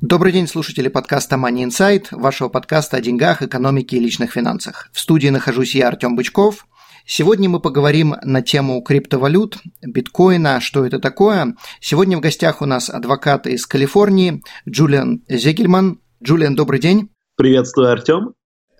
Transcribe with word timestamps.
Добрый 0.00 0.32
день, 0.32 0.48
слушатели 0.48 0.88
подкаста 0.88 1.36
Money 1.36 1.66
Insight, 1.66 2.06
вашего 2.12 2.48
подкаста 2.48 2.96
о 2.96 3.02
деньгах, 3.02 3.42
экономике 3.42 3.98
и 3.98 4.00
личных 4.00 4.32
финансах. 4.32 4.88
В 4.94 4.98
студии 4.98 5.28
нахожусь 5.28 5.74
я, 5.74 5.88
Артем 5.88 6.16
Бычков. 6.16 6.66
Сегодня 7.04 7.50
мы 7.50 7.60
поговорим 7.60 8.14
на 8.22 8.40
тему 8.40 8.80
криптовалют, 8.80 9.58
биткоина, 9.82 10.62
что 10.62 10.86
это 10.86 11.00
такое. 11.00 11.54
Сегодня 11.82 12.16
в 12.16 12.20
гостях 12.20 12.62
у 12.62 12.64
нас 12.64 12.88
адвокат 12.88 13.46
из 13.46 13.66
Калифорнии 13.66 14.42
Джулиан 14.66 15.22
Зегельман. 15.28 16.00
Джулиан, 16.24 16.56
добрый 16.56 16.80
день. 16.80 17.10
Приветствую, 17.36 17.92
Артем. 17.92 18.32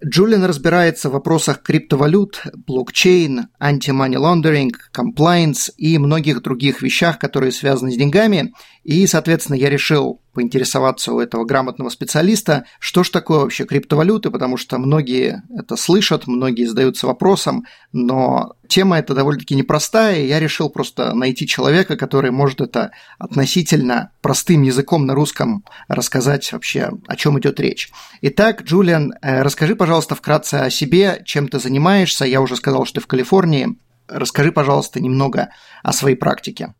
Джулиан 0.03 0.45
разбирается 0.45 1.11
в 1.11 1.13
вопросах 1.13 1.63
криптовалют, 1.63 2.43
блокчейн, 2.67 3.49
анти-money 3.61 4.17
laundering, 4.17 4.71
compliance 4.97 5.71
и 5.77 5.99
многих 5.99 6.41
других 6.41 6.81
вещах, 6.81 7.19
которые 7.19 7.53
связаны 7.53 7.93
с 7.93 7.97
деньгами. 7.97 8.55
И, 8.83 9.07
соответственно, 9.07 9.57
я 9.57 9.69
решил 9.69 10.21
поинтересоваться 10.33 11.13
у 11.13 11.21
этого 11.21 11.45
грамотного 11.45 11.91
специалиста, 11.91 12.65
что 12.79 13.05
ж 13.05 13.11
такое 13.11 13.41
вообще 13.41 13.65
криптовалюты, 13.65 14.31
потому 14.31 14.57
что 14.57 14.79
многие 14.79 15.43
это 15.55 15.77
слышат, 15.77 16.27
многие 16.27 16.65
задаются 16.65 17.07
вопросом, 17.07 17.67
но 17.93 18.55
тема 18.69 18.99
эта 18.99 19.15
довольно-таки 19.15 19.55
непростая, 19.55 20.21
и 20.21 20.27
я 20.27 20.41
решил 20.41 20.71
просто 20.71 21.13
найти 21.15 21.47
человека, 21.47 21.97
который 21.97 22.31
может 22.31 22.63
это 22.63 22.93
относительно 23.19 24.13
простым 24.23 24.63
языком 24.63 25.05
на 25.05 25.15
русском 25.15 25.65
рассказать 25.89 26.51
вообще, 26.53 26.91
о 27.07 27.17
чем 27.17 27.39
идет 27.39 27.61
речь. 27.61 27.91
Итак, 28.23 28.63
Джулиан, 28.63 29.13
э, 29.21 29.43
расскажи, 29.43 29.77
пожалуйста, 29.77 30.15
вкратце 30.15 30.55
о 30.55 30.71
себе, 30.71 31.23
чем 31.27 31.49
ты 31.49 31.59
занимаешься. 31.59 32.25
Я 32.25 32.41
уже 32.41 32.57
сказал, 32.57 32.87
что 32.87 33.01
ты 33.01 33.05
в 33.05 33.09
Калифорнии. 33.09 33.77
Расскажи, 34.09 34.53
пожалуйста, 34.53 35.01
немного 35.01 35.51
о 35.83 35.93
своей 35.93 36.17
практике. 36.17 36.75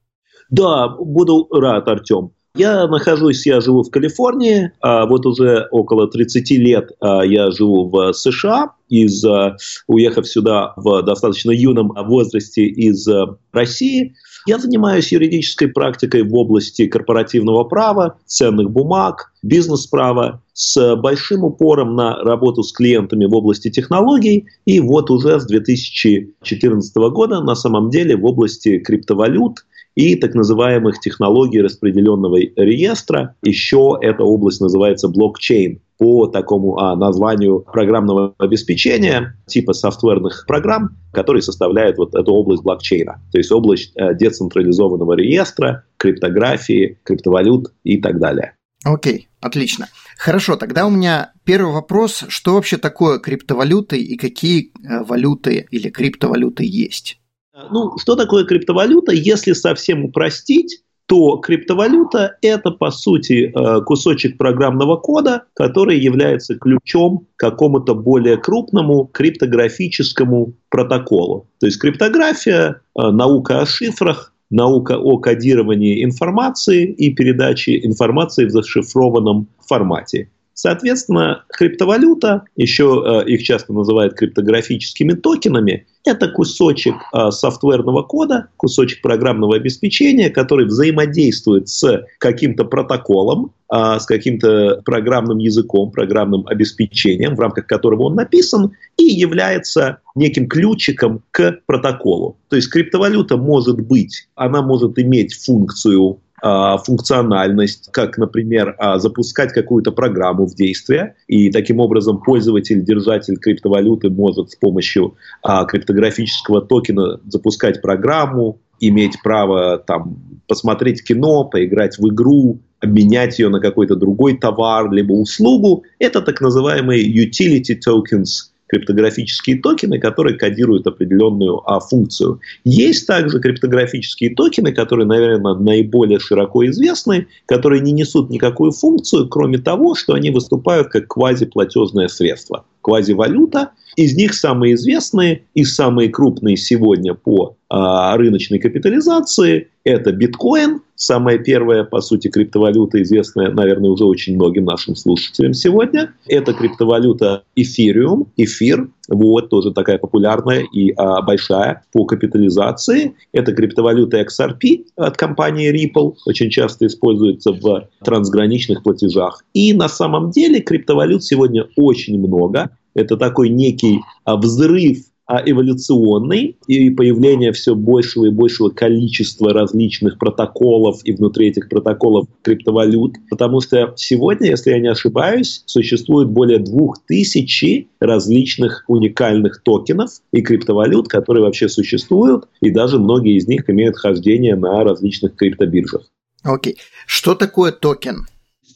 Да, 0.51 0.89
буду 0.89 1.49
рад, 1.51 1.89
Артем. 1.89 2.33
Я 2.57 2.89
нахожусь, 2.89 3.47
я 3.47 3.61
живу 3.61 3.85
в 3.85 3.91
Калифорнии, 3.91 4.73
а 4.81 5.07
вот 5.07 5.25
уже 5.25 5.69
около 5.71 6.09
30 6.09 6.51
лет 6.59 6.91
а, 7.01 7.25
я 7.25 7.53
живу 7.53 7.89
в 7.89 8.13
США, 8.13 8.73
из, 8.89 9.25
а, 9.25 9.57
уехав 9.87 10.27
сюда 10.27 10.73
в 10.77 11.03
достаточно 11.03 11.53
юном 11.53 11.93
возрасте 11.97 12.65
из 12.65 13.07
России. 13.53 14.15
Я 14.47 14.59
занимаюсь 14.59 15.13
юридической 15.13 15.69
практикой 15.69 16.23
в 16.23 16.35
области 16.35 16.87
корпоративного 16.87 17.65
права, 17.65 18.17
ценных 18.27 18.71
бумаг, 18.71 19.33
бизнес-права, 19.43 20.43
с 20.53 20.97
большим 20.97 21.45
упором 21.45 21.95
на 21.95 22.17
работу 22.17 22.63
с 22.63 22.73
клиентами 22.73 23.27
в 23.27 23.35
области 23.35 23.71
технологий. 23.71 24.47
И 24.65 24.81
вот 24.81 25.11
уже 25.11 25.39
с 25.39 25.47
2014 25.47 26.97
года 27.13 27.41
на 27.41 27.55
самом 27.55 27.91
деле 27.91 28.17
в 28.17 28.25
области 28.25 28.79
криптовалют 28.79 29.65
и 29.95 30.17
так 30.17 30.35
называемых 30.35 31.01
технологий 31.01 31.61
распределенного 31.61 32.37
реестра. 32.57 33.37
Еще 33.43 33.99
эта 34.01 34.25
область 34.25 34.61
называется 34.61 35.09
блокчейн 35.09 35.81
по 35.99 36.27
такому 36.27 36.79
а, 36.79 36.97
названию 36.97 37.61
программного 37.61 38.35
обеспечения 38.39 39.37
типа 39.47 39.75
софтверных 39.75 40.45
программ, 40.47 40.97
которые 41.13 41.43
составляют 41.43 41.99
вот 41.99 42.15
эту 42.15 42.33
область 42.33 42.63
блокчейна, 42.63 43.21
то 43.31 43.39
есть 43.39 43.53
область 43.53 43.93
э, 43.97 44.15
децентрализованного 44.15 45.13
реестра, 45.13 45.85
криптографии, 45.99 46.99
криптовалют 47.03 47.75
и 47.85 48.01
так 48.01 48.19
далее. 48.19 48.55
Окей, 48.83 49.29
отлично. 49.43 49.89
Хорошо, 50.17 50.57
тогда 50.57 50.87
у 50.87 50.91
меня 50.91 51.33
первый 51.45 51.75
вопрос. 51.75 52.25
Что 52.29 52.55
вообще 52.55 52.79
такое 52.79 53.19
криптовалюты 53.19 53.99
и 53.99 54.17
какие 54.17 54.73
э, 54.73 55.05
валюты 55.05 55.67
или 55.71 55.91
криптовалюты 55.91 56.65
есть? 56.65 57.21
Ну, 57.53 57.99
что 57.99 58.17
такое 58.17 58.45
криптовалюта? 58.45 59.13
Если 59.13 59.53
совсем 59.53 60.05
упростить, 60.05 60.83
то 61.07 61.39
криптовалюта– 61.39 62.37
это, 62.43 62.71
по 62.71 62.93
сути, 62.93 63.53
э, 63.53 63.81
кусочек 63.83 64.39
программного 64.39 64.97
кода, 64.97 65.43
который 65.55 65.99
является 65.99 66.55
ключом 66.55 67.27
к 67.35 67.41
какому-то 67.41 67.97
более 67.97 68.37
крупному 68.37 69.07
криптографическому 69.13 70.55
протоколу. 70.69 71.49
То 71.59 71.67
есть 71.67 71.81
криптография, 71.81 72.81
э, 72.97 73.11
наука 73.11 73.61
о 73.61 73.67
шифрах, 73.67 74.33
наука 74.51 74.99
о 74.99 75.19
кодировании 75.19 76.05
информации 76.05 76.85
и 76.85 77.13
передаче 77.13 77.85
информации 77.85 78.45
в 78.45 78.51
зашифрованном 78.51 79.49
формате. 79.67 80.31
Соответственно, 80.61 81.45
криптовалюта, 81.49 82.43
еще 82.55 83.23
э, 83.25 83.31
их 83.31 83.43
часто 83.43 83.73
называют 83.73 84.13
криптографическими 84.13 85.15
токенами, 85.15 85.87
это 86.05 86.29
кусочек 86.29 86.97
э, 87.15 87.31
софтверного 87.31 88.03
кода, 88.03 88.49
кусочек 88.59 89.01
программного 89.01 89.57
обеспечения, 89.57 90.29
который 90.29 90.67
взаимодействует 90.67 91.71
с 91.71 92.05
каким-то 92.19 92.67
протоколом, 92.67 93.55
э, 93.73 93.97
с 93.99 94.05
каким-то 94.05 94.83
программным 94.85 95.39
языком, 95.39 95.93
программным 95.93 96.47
обеспечением, 96.47 97.37
в 97.37 97.41
рамках 97.41 97.67
которого 97.67 98.03
он 98.03 98.17
написан, 98.17 98.73
и 98.99 99.05
является 99.05 100.01
неким 100.15 100.47
ключиком 100.47 101.23
к 101.31 101.61
протоколу. 101.65 102.37
То 102.51 102.57
есть 102.57 102.69
криптовалюта 102.71 103.39
может 103.39 103.81
быть, 103.81 104.29
она 104.35 104.61
может 104.61 104.99
иметь 104.99 105.33
функцию 105.43 106.21
функциональность, 106.43 107.91
как, 107.93 108.19
например, 108.19 108.75
а, 108.79 108.99
запускать 108.99 109.53
какую-то 109.53 109.93
программу 109.93 110.47
в 110.47 110.55
действие, 110.55 111.15
и 111.27 111.51
таким 111.51 111.81
образом 111.81 112.23
пользователь, 112.23 112.83
держатель 112.85 113.37
криптовалюты 113.37 114.11
может 114.11 114.51
с 114.51 114.57
помощью 114.57 115.17
а, 115.43 115.65
криптографического 115.65 116.63
токена 116.63 117.21
запускать 117.27 117.83
программу, 117.83 118.61
иметь 118.81 119.21
право 119.23 119.79
там, 119.79 120.41
посмотреть 120.47 121.05
кино, 121.05 121.45
поиграть 121.45 121.99
в 121.99 122.09
игру, 122.09 122.61
обменять 122.81 123.39
ее 123.39 123.51
на 123.51 123.61
какой-то 123.61 123.95
другой 123.95 124.39
товар, 124.39 124.91
либо 124.91 125.13
услугу. 125.13 125.85
Это 125.99 126.23
так 126.23 126.41
называемые 126.41 127.07
utility 127.07 127.79
tokens, 127.87 128.50
криптографические 128.71 129.59
токены, 129.59 129.99
которые 129.99 130.39
кодируют 130.39 130.87
определенную 130.87 131.61
а, 131.69 131.81
функцию. 131.81 132.41
Есть 132.65 133.07
также 133.07 133.41
криптографические 133.41 134.35
токены, 134.35 134.73
которые, 134.73 135.07
наверное, 135.07 135.55
наиболее 135.55 136.21
широко 136.21 136.65
известны, 136.67 137.27
которые 137.47 137.83
не 137.83 137.91
несут 137.91 138.31
никакую 138.31 138.71
функцию, 138.71 139.29
кроме 139.29 139.59
того, 139.59 139.97
что 139.97 140.15
они 140.15 140.31
выступают 140.31 140.89
как 140.89 141.09
квазиплатежное 141.09 142.07
средство, 142.07 142.65
квазивалюта. 142.83 143.71
Из 143.97 144.15
них 144.15 144.35
самые 144.35 144.75
известные 144.75 145.43
и 145.55 145.65
самые 145.65 146.09
крупные 146.09 146.57
сегодня 146.57 147.15
по 147.15 147.57
а, 147.69 148.17
рыночной 148.17 148.61
капитализации– 148.61 149.69
это 149.85 150.13
биткоин, 150.13 150.81
самая 151.01 151.39
первая, 151.39 151.83
по 151.85 152.01
сути, 152.03 152.29
криптовалюта, 152.29 153.03
известная, 153.03 153.51
наверное, 153.51 153.91
уже 153.91 154.05
очень 154.05 154.35
многим 154.35 154.67
нашим 154.67 154.95
слушателям 154.95 155.55
сегодня. 155.55 156.13
Это 156.27 156.53
криптовалюта 156.53 157.43
эфириум, 157.57 158.29
эфир, 158.37 158.89
вот, 159.09 159.49
тоже 159.49 159.73
такая 159.73 159.99
популярная 159.99 160.63
и 160.73 160.93
а, 160.93 161.23
большая 161.23 161.83
по 161.93 162.05
капитализации. 162.05 163.15
Это 163.33 163.53
криптовалюта 163.53 164.21
XRP 164.21 164.85
от 164.97 165.17
компании 165.17 165.73
Ripple, 165.73 166.17
очень 166.27 166.51
часто 166.51 166.87
используется 166.87 167.53
в 167.53 167.89
трансграничных 168.05 168.83
платежах. 168.83 169.43
И 169.55 169.73
на 169.73 169.89
самом 169.89 170.31
деле 170.31 170.61
криптовалют 170.61 171.25
сегодня 171.25 171.67
очень 171.77 172.19
много. 172.21 172.71
Это 172.95 173.17
такой 173.17 173.49
некий 173.49 174.01
а, 174.25 174.37
взрыв 174.37 174.99
эволюционный 175.45 176.57
и 176.67 176.91
появление 176.91 177.53
все 177.53 177.75
большего 177.75 178.27
и 178.27 178.31
большего 178.31 178.71
количества 178.71 179.53
различных 179.53 180.19
протоколов 180.19 181.01
и 181.05 181.13
внутри 181.13 181.49
этих 181.49 181.69
протоколов 181.69 182.27
криптовалют. 182.43 183.17
Потому 183.31 183.61
что 183.61 183.93
сегодня, 183.97 184.49
если 184.51 184.71
я 184.71 184.81
не 184.81 184.89
ошибаюсь, 184.89 185.63
существует 185.67 186.29
более 186.29 186.59
двух 186.59 187.05
тысяч 187.07 187.65
различных 188.01 188.85
уникальных 188.89 189.63
токенов 189.63 190.11
и 190.33 190.43
криптовалют, 190.43 191.09
которые 191.09 191.45
вообще 191.45 191.69
существуют, 191.69 192.49
и 192.61 192.71
даже 192.71 192.99
многие 192.99 193.37
из 193.37 193.47
них 193.47 193.69
имеют 193.69 193.97
хождение 193.97 194.57
на 194.57 194.83
различных 194.83 195.37
криптобиржах. 195.37 196.03
Окей. 196.43 196.73
Okay. 196.73 196.77
Что 197.07 197.35
такое 197.35 197.73
токен? 197.73 198.27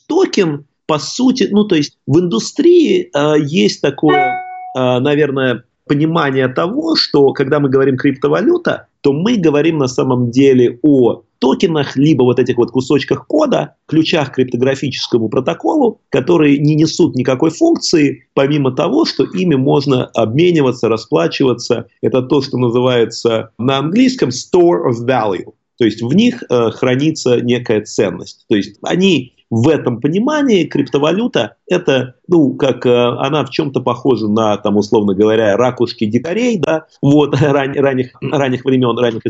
Токен, 0.07 0.67
по 0.87 0.99
сути, 0.99 1.49
ну 1.51 1.65
то 1.65 1.77
есть 1.77 1.99
в 2.07 2.19
индустрии 2.19 3.11
э, 3.15 3.35
есть 3.41 3.81
такое, 3.81 4.35
э, 4.77 4.99
наверное, 5.01 5.65
понимание 5.87 6.49
того, 6.49 6.97
что 6.97 7.33
когда 7.33 7.61
мы 7.61 7.69
говорим 7.69 7.97
криптовалюта, 7.97 8.87
то 9.01 9.13
мы 9.13 9.37
говорим 9.37 9.79
на 9.79 9.87
самом 9.87 10.31
деле 10.31 10.79
о 10.83 11.25
токенах, 11.39 11.95
либо 11.97 12.23
вот 12.23 12.39
этих 12.39 12.57
вот 12.57 12.71
кусочках 12.71 13.27
кода, 13.27 13.75
ключах 13.87 14.33
к 14.33 14.35
криптографическому 14.37 15.29
протоколу, 15.29 16.01
которые 16.09 16.59
не 16.59 16.75
несут 16.75 17.15
никакой 17.17 17.51
функции, 17.51 18.27
помимо 18.33 18.73
того, 18.73 19.05
что 19.05 19.25
ими 19.25 19.55
можно 19.55 20.07
обмениваться, 20.07 20.89
расплачиваться. 20.89 21.87
Это 22.01 22.23
то, 22.23 22.41
что 22.41 22.57
называется 22.57 23.51
на 23.59 23.79
английском 23.79 24.31
store 24.31 24.89
of 24.89 25.07
value. 25.07 25.53
То 25.77 25.85
есть 25.85 26.01
в 26.01 26.15
них 26.15 26.43
э, 26.49 26.71
хранится 26.71 27.41
некая 27.41 27.83
ценность. 27.83 28.47
То 28.49 28.57
есть 28.57 28.79
они 28.83 29.34
в 29.55 29.69
этом 29.69 30.01
понимании 30.01 30.65
криптовалюта 30.65 31.57
это, 31.69 32.17
ну, 32.27 32.55
как 32.55 32.85
э, 32.87 32.91
она 32.91 33.45
в 33.45 33.51
чем-то 33.51 33.81
похожа 33.81 34.27
на, 34.27 34.57
там, 34.57 34.77
условно 34.77 35.15
говоря, 35.15 35.57
ракушки 35.57 36.07
дикарей, 36.07 36.59
да, 36.59 36.87
вот, 37.01 37.37
ран, 37.41 37.73
ранних, 37.73 38.11
ранних 38.21 38.65
времен, 38.65 38.99
ранних 38.99 39.23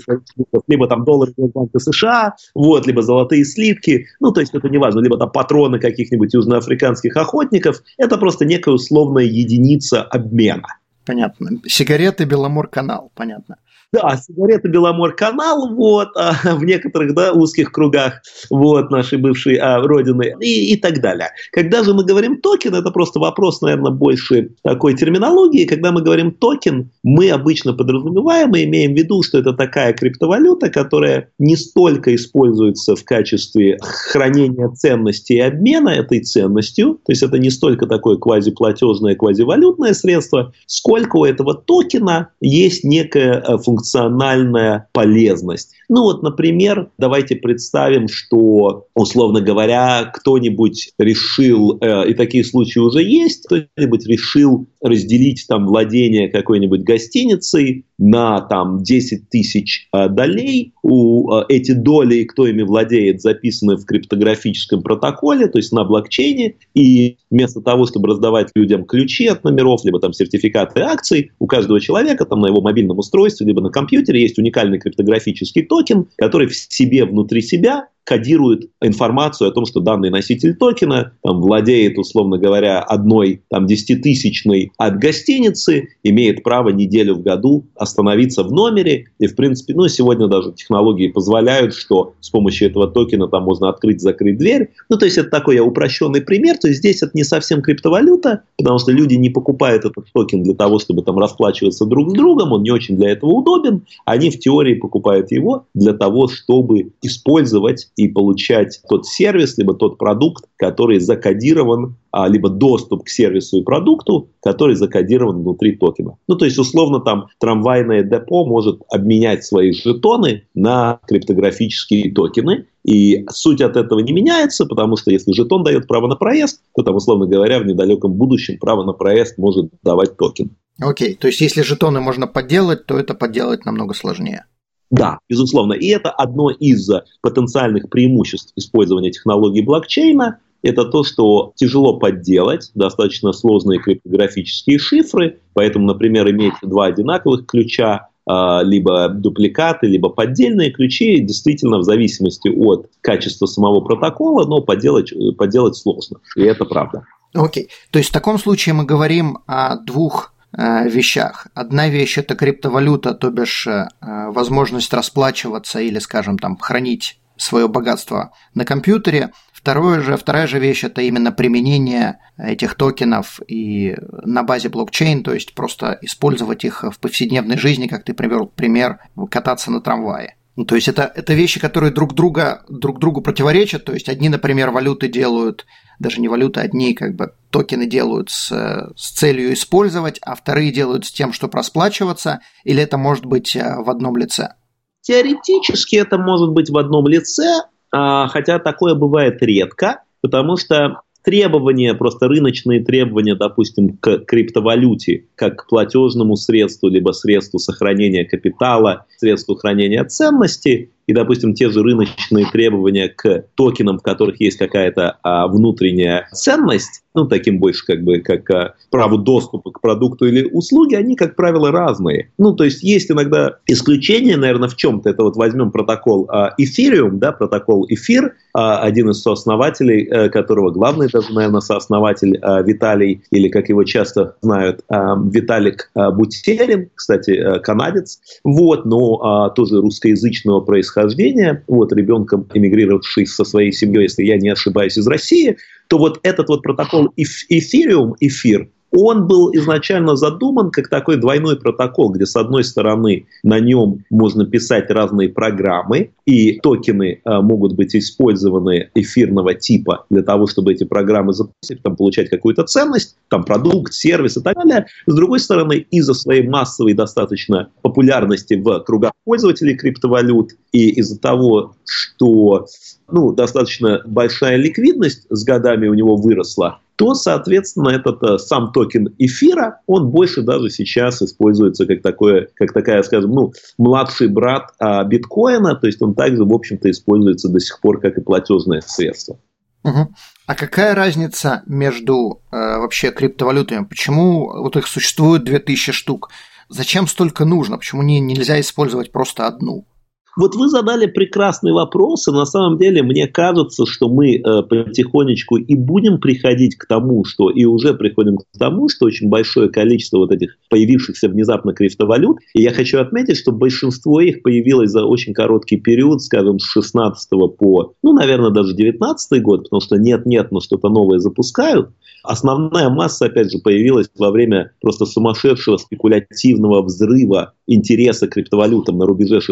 либо 0.66 0.88
там 0.88 1.04
доллары 1.04 1.34
Банка 1.36 1.78
США, 1.78 2.36
вот, 2.54 2.86
либо 2.86 3.02
золотые 3.02 3.44
слитки, 3.44 4.06
ну, 4.18 4.32
то 4.32 4.40
есть 4.40 4.54
это 4.54 4.70
не 4.70 4.78
важно, 4.78 5.00
либо 5.00 5.18
там 5.18 5.30
патроны 5.30 5.78
каких-нибудь 5.78 6.32
южноафриканских 6.32 7.14
охотников, 7.18 7.82
это 7.98 8.16
просто 8.16 8.46
некая 8.46 8.70
условная 8.70 9.24
единица 9.24 10.02
обмена. 10.02 10.68
Понятно. 11.04 11.50
Сигареты, 11.66 12.24
Беломор-канал, 12.24 13.12
понятно. 13.14 13.56
Да, 13.94 14.16
сигареты 14.16 14.66
Беломор-канал, 14.66 15.72
вот, 15.72 16.08
а, 16.16 16.34
в 16.56 16.64
некоторых, 16.64 17.14
да, 17.14 17.32
узких 17.32 17.70
кругах, 17.70 18.22
вот, 18.50 18.90
нашей 18.90 19.18
бывшей 19.18 19.54
а, 19.54 19.78
родины 19.78 20.34
и, 20.40 20.72
и 20.72 20.76
так 20.76 21.00
далее. 21.00 21.28
Когда 21.52 21.84
же 21.84 21.94
мы 21.94 22.04
говорим 22.04 22.40
токен, 22.40 22.74
это 22.74 22.90
просто 22.90 23.20
вопрос, 23.20 23.60
наверное, 23.62 23.92
больше 23.92 24.50
такой 24.64 24.94
терминологии. 24.94 25.64
Когда 25.64 25.92
мы 25.92 26.02
говорим 26.02 26.32
токен, 26.32 26.90
мы 27.04 27.30
обычно 27.30 27.72
подразумеваем 27.72 28.52
и 28.56 28.64
имеем 28.64 28.94
в 28.94 28.98
виду, 28.98 29.22
что 29.22 29.38
это 29.38 29.52
такая 29.52 29.92
криптовалюта, 29.92 30.70
которая 30.70 31.28
не 31.38 31.54
столько 31.54 32.12
используется 32.16 32.96
в 32.96 33.04
качестве 33.04 33.78
хранения 33.80 34.70
ценности 34.70 35.34
и 35.34 35.40
обмена 35.40 35.90
этой 35.90 36.18
ценностью, 36.20 36.94
то 37.06 37.12
есть 37.12 37.22
это 37.22 37.38
не 37.38 37.50
столько 37.50 37.86
такое 37.86 38.16
квазиплатежное, 38.16 39.14
квазивалютное 39.14 39.94
средство, 39.94 40.52
сколько 40.66 41.18
у 41.18 41.24
этого 41.24 41.54
токена 41.54 42.30
есть 42.40 42.82
некая 42.82 43.40
функция 43.58 43.83
функциональная 43.84 44.88
полезность. 44.92 45.74
Ну 45.88 46.02
вот, 46.02 46.22
например, 46.22 46.90
давайте 46.98 47.36
представим, 47.36 48.08
что, 48.08 48.86
условно 48.94 49.40
говоря, 49.42 50.10
кто-нибудь 50.12 50.92
решил, 50.98 51.78
э, 51.80 52.08
и 52.10 52.14
такие 52.14 52.44
случаи 52.44 52.78
уже 52.78 53.02
есть, 53.02 53.46
кто-нибудь 53.46 54.06
решил 54.06 54.66
разделить 54.82 55.44
там 55.46 55.66
владение 55.66 56.28
какой-нибудь 56.30 56.82
гостиницей 56.82 57.84
на 57.98 58.40
там 58.40 58.82
10 58.82 59.28
тысяч 59.28 59.88
э, 59.92 60.08
долей. 60.08 60.72
У 60.82 61.32
э, 61.32 61.44
эти 61.48 61.72
доли, 61.72 62.24
кто 62.24 62.46
ими 62.46 62.62
владеет, 62.62 63.20
записаны 63.20 63.76
в 63.76 63.84
криптографическом 63.84 64.82
протоколе, 64.82 65.46
то 65.46 65.58
есть 65.58 65.72
на 65.72 65.84
блокчейне. 65.84 66.56
И 66.74 67.16
вместо 67.30 67.60
того, 67.60 67.86
чтобы 67.86 68.08
раздавать 68.08 68.50
людям 68.54 68.84
ключи 68.84 69.26
от 69.26 69.44
номеров, 69.44 69.84
либо 69.84 70.00
там 70.00 70.12
сертификаты 70.12 70.80
акций, 70.80 71.30
у 71.38 71.46
каждого 71.46 71.80
человека 71.80 72.24
там 72.24 72.40
на 72.40 72.46
его 72.48 72.60
мобильном 72.60 72.98
устройстве, 72.98 73.46
либо 73.46 73.60
на 73.60 73.70
компьютере 73.70 74.22
есть 74.22 74.38
уникальный 74.38 74.78
криптографический 74.78 75.62
токен, 75.62 76.06
который 76.16 76.48
в 76.48 76.56
себе, 76.56 77.04
внутри 77.04 77.42
себя 77.42 77.88
кодирует 78.04 78.70
информацию 78.80 79.48
о 79.48 79.52
том, 79.52 79.66
что 79.66 79.80
данный 79.80 80.10
носитель 80.10 80.54
токена 80.54 81.12
там, 81.22 81.40
владеет, 81.40 81.98
условно 81.98 82.38
говоря, 82.38 82.80
одной 82.80 83.42
там, 83.48 83.66
десятитысячной 83.66 84.72
от 84.76 84.98
гостиницы, 84.98 85.88
имеет 86.02 86.42
право 86.42 86.68
неделю 86.68 87.14
в 87.14 87.22
году 87.22 87.66
остановиться 87.74 88.44
в 88.44 88.52
номере. 88.52 89.06
И, 89.18 89.26
в 89.26 89.34
принципе, 89.34 89.74
ну, 89.74 89.88
сегодня 89.88 90.28
даже 90.28 90.52
технологии 90.52 91.08
позволяют, 91.08 91.74
что 91.74 92.14
с 92.20 92.30
помощью 92.30 92.68
этого 92.68 92.88
токена 92.88 93.28
там 93.28 93.44
можно 93.44 93.68
открыть-закрыть 93.70 94.38
дверь. 94.38 94.70
Ну, 94.90 94.98
то 94.98 95.06
есть 95.06 95.18
это 95.18 95.30
такой 95.30 95.58
упрощенный 95.58 96.20
пример. 96.20 96.58
То 96.58 96.68
есть 96.68 96.80
здесь 96.80 97.02
это 97.02 97.12
не 97.14 97.24
совсем 97.24 97.62
криптовалюта, 97.62 98.42
потому 98.58 98.78
что 98.78 98.92
люди 98.92 99.14
не 99.14 99.30
покупают 99.30 99.84
этот 99.84 100.06
токен 100.12 100.42
для 100.42 100.54
того, 100.54 100.78
чтобы 100.78 101.02
там 101.02 101.18
расплачиваться 101.18 101.86
друг 101.86 102.10
с 102.10 102.12
другом, 102.12 102.52
он 102.52 102.62
не 102.62 102.70
очень 102.70 102.96
для 102.96 103.10
этого 103.10 103.30
удобен. 103.30 103.86
Они 104.04 104.30
в 104.30 104.38
теории 104.38 104.74
покупают 104.74 105.32
его 105.32 105.66
для 105.74 105.94
того, 105.94 106.28
чтобы 106.28 106.92
использовать 107.02 107.88
и 107.96 108.08
получать 108.08 108.80
тот 108.88 109.06
сервис, 109.06 109.56
либо 109.58 109.74
тот 109.74 109.98
продукт, 109.98 110.44
который 110.56 110.98
закодирован, 111.00 111.96
а, 112.10 112.28
либо 112.28 112.48
доступ 112.48 113.04
к 113.04 113.08
сервису 113.08 113.58
и 113.58 113.62
продукту, 113.62 114.30
который 114.40 114.74
закодирован 114.74 115.42
внутри 115.42 115.76
токена. 115.76 116.16
Ну, 116.28 116.36
то 116.36 116.44
есть, 116.44 116.58
условно, 116.58 117.00
там 117.00 117.26
трамвайное 117.38 118.02
депо 118.02 118.46
может 118.46 118.80
обменять 118.90 119.44
свои 119.44 119.72
жетоны 119.72 120.44
на 120.54 121.00
криптографические 121.06 122.12
токены, 122.12 122.66
и 122.84 123.24
суть 123.30 123.62
от 123.62 123.76
этого 123.76 124.00
не 124.00 124.12
меняется, 124.12 124.66
потому 124.66 124.96
что 124.96 125.10
если 125.10 125.32
жетон 125.32 125.64
дает 125.64 125.88
право 125.88 126.06
на 126.06 126.16
проезд, 126.16 126.60
то 126.76 126.82
там, 126.82 126.96
условно 126.96 127.26
говоря, 127.26 127.58
в 127.58 127.66
недалеком 127.66 128.12
будущем 128.12 128.58
право 128.58 128.84
на 128.84 128.92
проезд 128.92 129.38
может 129.38 129.70
давать 129.82 130.16
токен. 130.16 130.50
Окей, 130.80 131.14
то 131.14 131.28
есть 131.28 131.40
если 131.40 131.62
жетоны 131.62 132.00
можно 132.00 132.26
подделать, 132.26 132.84
то 132.86 132.98
это 132.98 133.14
подделать 133.14 133.64
намного 133.64 133.94
сложнее. 133.94 134.44
Да, 134.90 135.18
безусловно. 135.28 135.72
И 135.72 135.88
это 135.88 136.10
одно 136.10 136.50
из 136.50 136.88
потенциальных 137.20 137.88
преимуществ 137.88 138.52
использования 138.56 139.10
технологии 139.10 139.62
блокчейна. 139.62 140.38
Это 140.62 140.84
то, 140.84 141.04
что 141.04 141.52
тяжело 141.56 141.98
подделать, 141.98 142.70
достаточно 142.74 143.32
сложные 143.32 143.80
криптографические 143.80 144.78
шифры. 144.78 145.40
Поэтому, 145.52 145.86
например, 145.86 146.30
иметь 146.30 146.54
два 146.62 146.86
одинаковых 146.86 147.46
ключа, 147.46 148.08
а, 148.26 148.62
либо 148.62 149.08
дупликаты, 149.08 149.86
либо 149.86 150.08
поддельные 150.08 150.70
ключи, 150.70 151.20
действительно 151.20 151.78
в 151.78 151.82
зависимости 151.82 152.48
от 152.48 152.88
качества 153.02 153.46
самого 153.46 153.80
протокола, 153.80 154.46
но 154.46 154.62
подделать, 154.62 155.12
подделать 155.36 155.76
сложно. 155.76 156.20
И 156.36 156.42
это 156.42 156.64
правда. 156.64 157.04
Окей. 157.34 157.64
Okay. 157.64 157.68
То 157.90 157.98
есть 157.98 158.10
в 158.10 158.12
таком 158.14 158.38
случае 158.38 158.74
мы 158.74 158.84
говорим 158.84 159.38
о 159.46 159.76
двух 159.76 160.33
Э, 160.33 160.33
вещах. 160.56 161.48
Одна 161.54 161.88
вещь– 161.88 162.18
это 162.18 162.34
криптовалюта, 162.34 163.14
то 163.14 163.30
бишь 163.30 163.66
э, 163.66 163.88
возможность 164.00 164.92
расплачиваться 164.92 165.80
или, 165.80 165.98
скажем, 165.98 166.38
там, 166.38 166.56
хранить 166.56 167.18
свое 167.36 167.68
богатство 167.68 168.32
на 168.54 168.64
компьютере. 168.64 169.32
Второе 169.52 170.00
же, 170.00 170.16
вторая 170.16 170.46
же 170.46 170.58
вещь– 170.58 170.84
это 170.84 171.02
именно 171.02 171.32
применение 171.32 172.18
этих 172.36 172.74
токенов 172.74 173.40
и 173.48 173.96
на 174.22 174.42
базе 174.42 174.68
блокчейн, 174.68 175.22
то 175.22 175.32
есть 175.32 175.54
просто 175.54 175.98
использовать 176.02 176.64
их 176.64 176.84
в 176.84 176.98
повседневной 176.98 177.56
жизни, 177.56 177.86
как 177.86 178.04
ты 178.04 178.14
привел 178.14 178.46
пример, 178.46 178.98
кататься 179.30 179.70
на 179.70 179.80
трамвае. 179.80 180.36
Ну, 180.56 180.64
то 180.64 180.76
есть 180.76 180.86
это, 180.86 181.10
это 181.14 181.34
вещи, 181.34 181.58
которые 181.58 181.92
друг, 181.92 182.14
друга, 182.14 182.62
друг 182.68 183.00
другу 183.00 183.22
противоречат. 183.22 183.84
То 183.84 183.92
есть 183.92 184.08
одни, 184.08 184.28
например, 184.28 184.70
валюты 184.70 185.08
делают, 185.08 185.66
даже 185.98 186.20
не 186.20 186.28
валюты, 186.28 186.60
одни 186.60 186.94
как 186.94 187.14
бы 187.16 187.32
токены 187.50 187.86
делают 187.86 188.30
с, 188.30 188.48
с 188.96 189.10
целью 189.10 189.52
использовать, 189.52 190.18
а 190.22 190.34
вторые 190.34 190.72
делают 190.72 191.06
с 191.06 191.12
тем, 191.12 191.32
чтобы 191.32 191.56
расплачиваться, 191.56 192.40
или 192.64 192.82
это 192.82 192.98
может 192.98 193.26
быть 193.26 193.54
э, 193.56 193.76
в 193.78 193.90
одном 193.90 194.16
лице? 194.16 194.54
Теоретически 195.02 195.96
это 195.96 196.18
может 196.18 196.50
быть 196.50 196.70
в 196.70 196.78
одном 196.78 197.06
лице, 197.06 197.62
а, 197.92 198.26
хотя 198.28 198.58
такое 198.58 198.94
бывает 198.94 199.42
редко, 199.42 200.02
потому 200.20 200.56
что 200.56 201.02
требования, 201.22 201.94
просто 201.94 202.28
рыночные 202.28 202.84
требования, 202.84 203.34
допустим, 203.34 203.96
к 203.98 204.18
криптовалюте, 204.18 205.26
как 205.34 205.56
к 205.64 205.68
платежному 205.68 206.36
средству, 206.36 206.88
либо 206.88 207.12
средству 207.12 207.58
сохранения 207.58 208.24
капитала, 208.24 209.06
средству 209.18 209.56
хранения 209.56 210.04
ценности, 210.04 210.92
и, 211.06 211.12
допустим, 211.12 211.54
те 211.54 211.70
же 211.70 211.82
рыночные 211.82 212.46
требования 212.50 213.08
к 213.08 213.46
токенам, 213.54 213.98
в 213.98 214.02
которых 214.02 214.40
есть 214.40 214.58
какая-то 214.58 215.18
а, 215.22 215.46
внутренняя 215.48 216.28
ценность, 216.32 217.03
ну, 217.14 217.26
таким 217.26 217.58
больше 217.58 217.86
как 217.86 218.02
бы 218.02 218.18
как 218.18 218.50
а, 218.50 218.74
праву 218.90 219.18
доступа 219.18 219.70
к 219.70 219.80
продукту 219.80 220.26
или 220.26 220.44
услуге, 220.44 220.98
они, 220.98 221.14
как 221.14 221.36
правило, 221.36 221.70
разные. 221.70 222.30
Ну, 222.38 222.54
то 222.54 222.64
есть 222.64 222.82
есть 222.82 223.10
иногда 223.10 223.58
исключения, 223.66 224.36
наверное, 224.36 224.68
в 224.68 224.76
чем-то. 224.76 225.08
Это 225.08 225.22
вот 225.22 225.36
возьмем 225.36 225.70
протокол 225.70 226.28
а, 226.28 226.54
Ethereum, 226.60 227.12
да, 227.12 227.32
протокол 227.32 227.86
Эфир, 227.88 228.34
а, 228.52 228.80
один 228.80 229.10
из 229.10 229.22
сооснователей, 229.22 230.04
а, 230.06 230.28
которого 230.28 230.70
главный 230.70 231.08
даже, 231.08 231.32
наверное, 231.32 231.60
сооснователь 231.60 232.36
а, 232.42 232.62
Виталий, 232.62 233.22
или, 233.30 233.48
как 233.48 233.68
его 233.68 233.84
часто 233.84 234.36
знают, 234.42 234.80
а, 234.88 235.16
Виталик 235.16 235.90
а, 235.94 236.10
Бутерин, 236.10 236.90
кстати, 236.94 237.30
а, 237.30 237.58
канадец, 237.60 238.20
вот, 238.42 238.86
но 238.86 239.20
а, 239.22 239.50
тоже 239.50 239.80
русскоязычного 239.80 240.60
происхождения, 240.60 241.62
вот 241.68 241.92
ребенком, 241.92 242.46
эмигрировавший 242.52 243.26
со 243.26 243.44
своей 243.44 243.72
семьей, 243.72 244.04
если 244.04 244.24
я 244.24 244.36
не 244.36 244.48
ошибаюсь, 244.48 244.98
из 244.98 245.06
России, 245.06 245.56
то 245.88 245.98
вот 245.98 246.20
этот 246.22 246.48
вот 246.48 246.62
протокол 246.62 247.12
эфириум, 247.16 248.14
эфир, 248.20 248.68
он 248.96 249.26
был 249.26 249.50
изначально 249.54 250.14
задуман 250.14 250.70
как 250.70 250.88
такой 250.88 251.16
двойной 251.16 251.56
протокол, 251.58 252.12
где 252.12 252.26
с 252.26 252.36
одной 252.36 252.62
стороны 252.62 253.26
на 253.42 253.58
нем 253.58 254.04
можно 254.08 254.46
писать 254.46 254.90
разные 254.90 255.28
программы, 255.28 256.10
и 256.26 256.60
токены 256.60 257.20
а, 257.24 257.42
могут 257.42 257.74
быть 257.74 257.94
использованы 257.96 258.90
эфирного 258.94 259.54
типа 259.54 260.06
для 260.10 260.22
того, 260.22 260.46
чтобы 260.46 260.72
эти 260.72 260.84
программы 260.84 261.32
запустить, 261.32 261.82
там, 261.82 261.96
получать 261.96 262.30
какую-то 262.30 262.62
ценность, 262.64 263.16
там 263.28 263.44
продукт, 263.44 263.92
сервис 263.92 264.36
и 264.36 264.42
так 264.42 264.54
далее. 264.54 264.86
С 265.06 265.14
другой 265.14 265.40
стороны, 265.40 265.86
из-за 265.90 266.14
своей 266.14 266.46
массовой 266.46 266.94
достаточно 266.94 267.70
популярности 267.82 268.54
в 268.54 268.80
кругах 268.80 269.12
пользователей 269.24 269.76
криптовалют 269.76 270.52
и 270.72 270.90
из-за 271.00 271.18
того, 271.18 271.74
что 271.84 272.66
ну, 273.10 273.32
достаточно 273.32 274.02
большая 274.06 274.56
ликвидность 274.56 275.26
с 275.30 275.44
годами 275.44 275.88
у 275.88 275.94
него 275.94 276.16
выросла, 276.16 276.80
то, 276.96 277.14
соответственно, 277.14 277.90
этот 277.90 278.22
э, 278.22 278.38
сам 278.38 278.72
токен 278.72 279.14
эфира, 279.18 279.80
он 279.86 280.10
больше 280.10 280.42
даже 280.42 280.70
сейчас 280.70 281.20
используется 281.22 281.86
как, 281.86 282.02
такое, 282.02 282.48
как 282.54 282.72
такая, 282.72 283.02
скажем, 283.02 283.32
ну, 283.32 283.52
младший 283.78 284.28
брат 284.28 284.70
а, 284.78 285.02
биткоина, 285.04 285.74
то 285.74 285.86
есть 285.86 286.00
он 286.02 286.14
также, 286.14 286.44
в 286.44 286.52
общем-то, 286.52 286.90
используется 286.90 287.48
до 287.48 287.58
сих 287.58 287.80
пор 287.80 288.00
как 288.00 288.16
и 288.18 288.20
платежное 288.20 288.80
средство. 288.80 289.38
Угу. 289.82 290.14
А 290.46 290.54
какая 290.54 290.94
разница 290.94 291.62
между 291.66 292.42
э, 292.50 292.56
вообще 292.56 293.10
криптовалютами? 293.10 293.84
Почему 293.84 294.62
вот 294.62 294.76
их 294.76 294.86
существует 294.86 295.44
2000 295.44 295.92
штук? 295.92 296.30
Зачем 296.68 297.06
столько 297.06 297.44
нужно? 297.44 297.76
Почему 297.76 298.02
не, 298.02 298.20
нельзя 298.20 298.58
использовать 298.60 299.12
просто 299.12 299.46
одну? 299.46 299.86
Вот 300.36 300.56
вы 300.56 300.68
задали 300.68 301.06
прекрасный 301.06 301.72
вопрос, 301.72 302.26
и 302.26 302.32
на 302.32 302.44
самом 302.44 302.76
деле 302.78 303.02
мне 303.02 303.28
кажется, 303.28 303.86
что 303.86 304.08
мы 304.08 304.36
э, 304.36 304.62
потихонечку 304.62 305.56
и 305.56 305.74
будем 305.76 306.18
приходить 306.18 306.76
к 306.76 306.86
тому, 306.86 307.24
что 307.24 307.50
и 307.50 307.64
уже 307.64 307.94
приходим 307.94 308.38
к 308.38 308.44
тому, 308.58 308.88
что 308.88 309.06
очень 309.06 309.28
большое 309.28 309.68
количество 309.68 310.18
вот 310.18 310.32
этих 310.32 310.56
появившихся 310.70 311.28
внезапно 311.28 311.72
криптовалют, 311.72 312.38
и 312.52 312.62
я 312.62 312.72
хочу 312.72 312.98
отметить, 312.98 313.36
что 313.36 313.52
большинство 313.52 314.20
их 314.20 314.42
появилось 314.42 314.90
за 314.90 315.04
очень 315.04 315.34
короткий 315.34 315.76
период, 315.76 316.20
скажем, 316.20 316.58
с 316.58 316.64
16 316.64 317.30
по, 317.56 317.94
ну, 318.02 318.12
наверное, 318.12 318.50
даже 318.50 318.74
19 318.74 319.42
год, 319.42 319.64
потому 319.64 319.80
что 319.80 319.96
нет-нет, 319.96 320.50
но 320.50 320.60
что-то 320.60 320.88
новое 320.88 321.18
запускают, 321.18 321.90
Основная 322.24 322.88
масса, 322.88 323.26
опять 323.26 323.52
же, 323.52 323.58
появилась 323.58 324.08
во 324.18 324.30
время 324.30 324.72
просто 324.80 325.04
сумасшедшего 325.04 325.76
спекулятивного 325.76 326.82
взрыва 326.82 327.52
интереса 327.66 328.26
к 328.26 328.32
криптовалютам 328.32 328.96
на 328.96 329.04
рубеже 329.04 329.42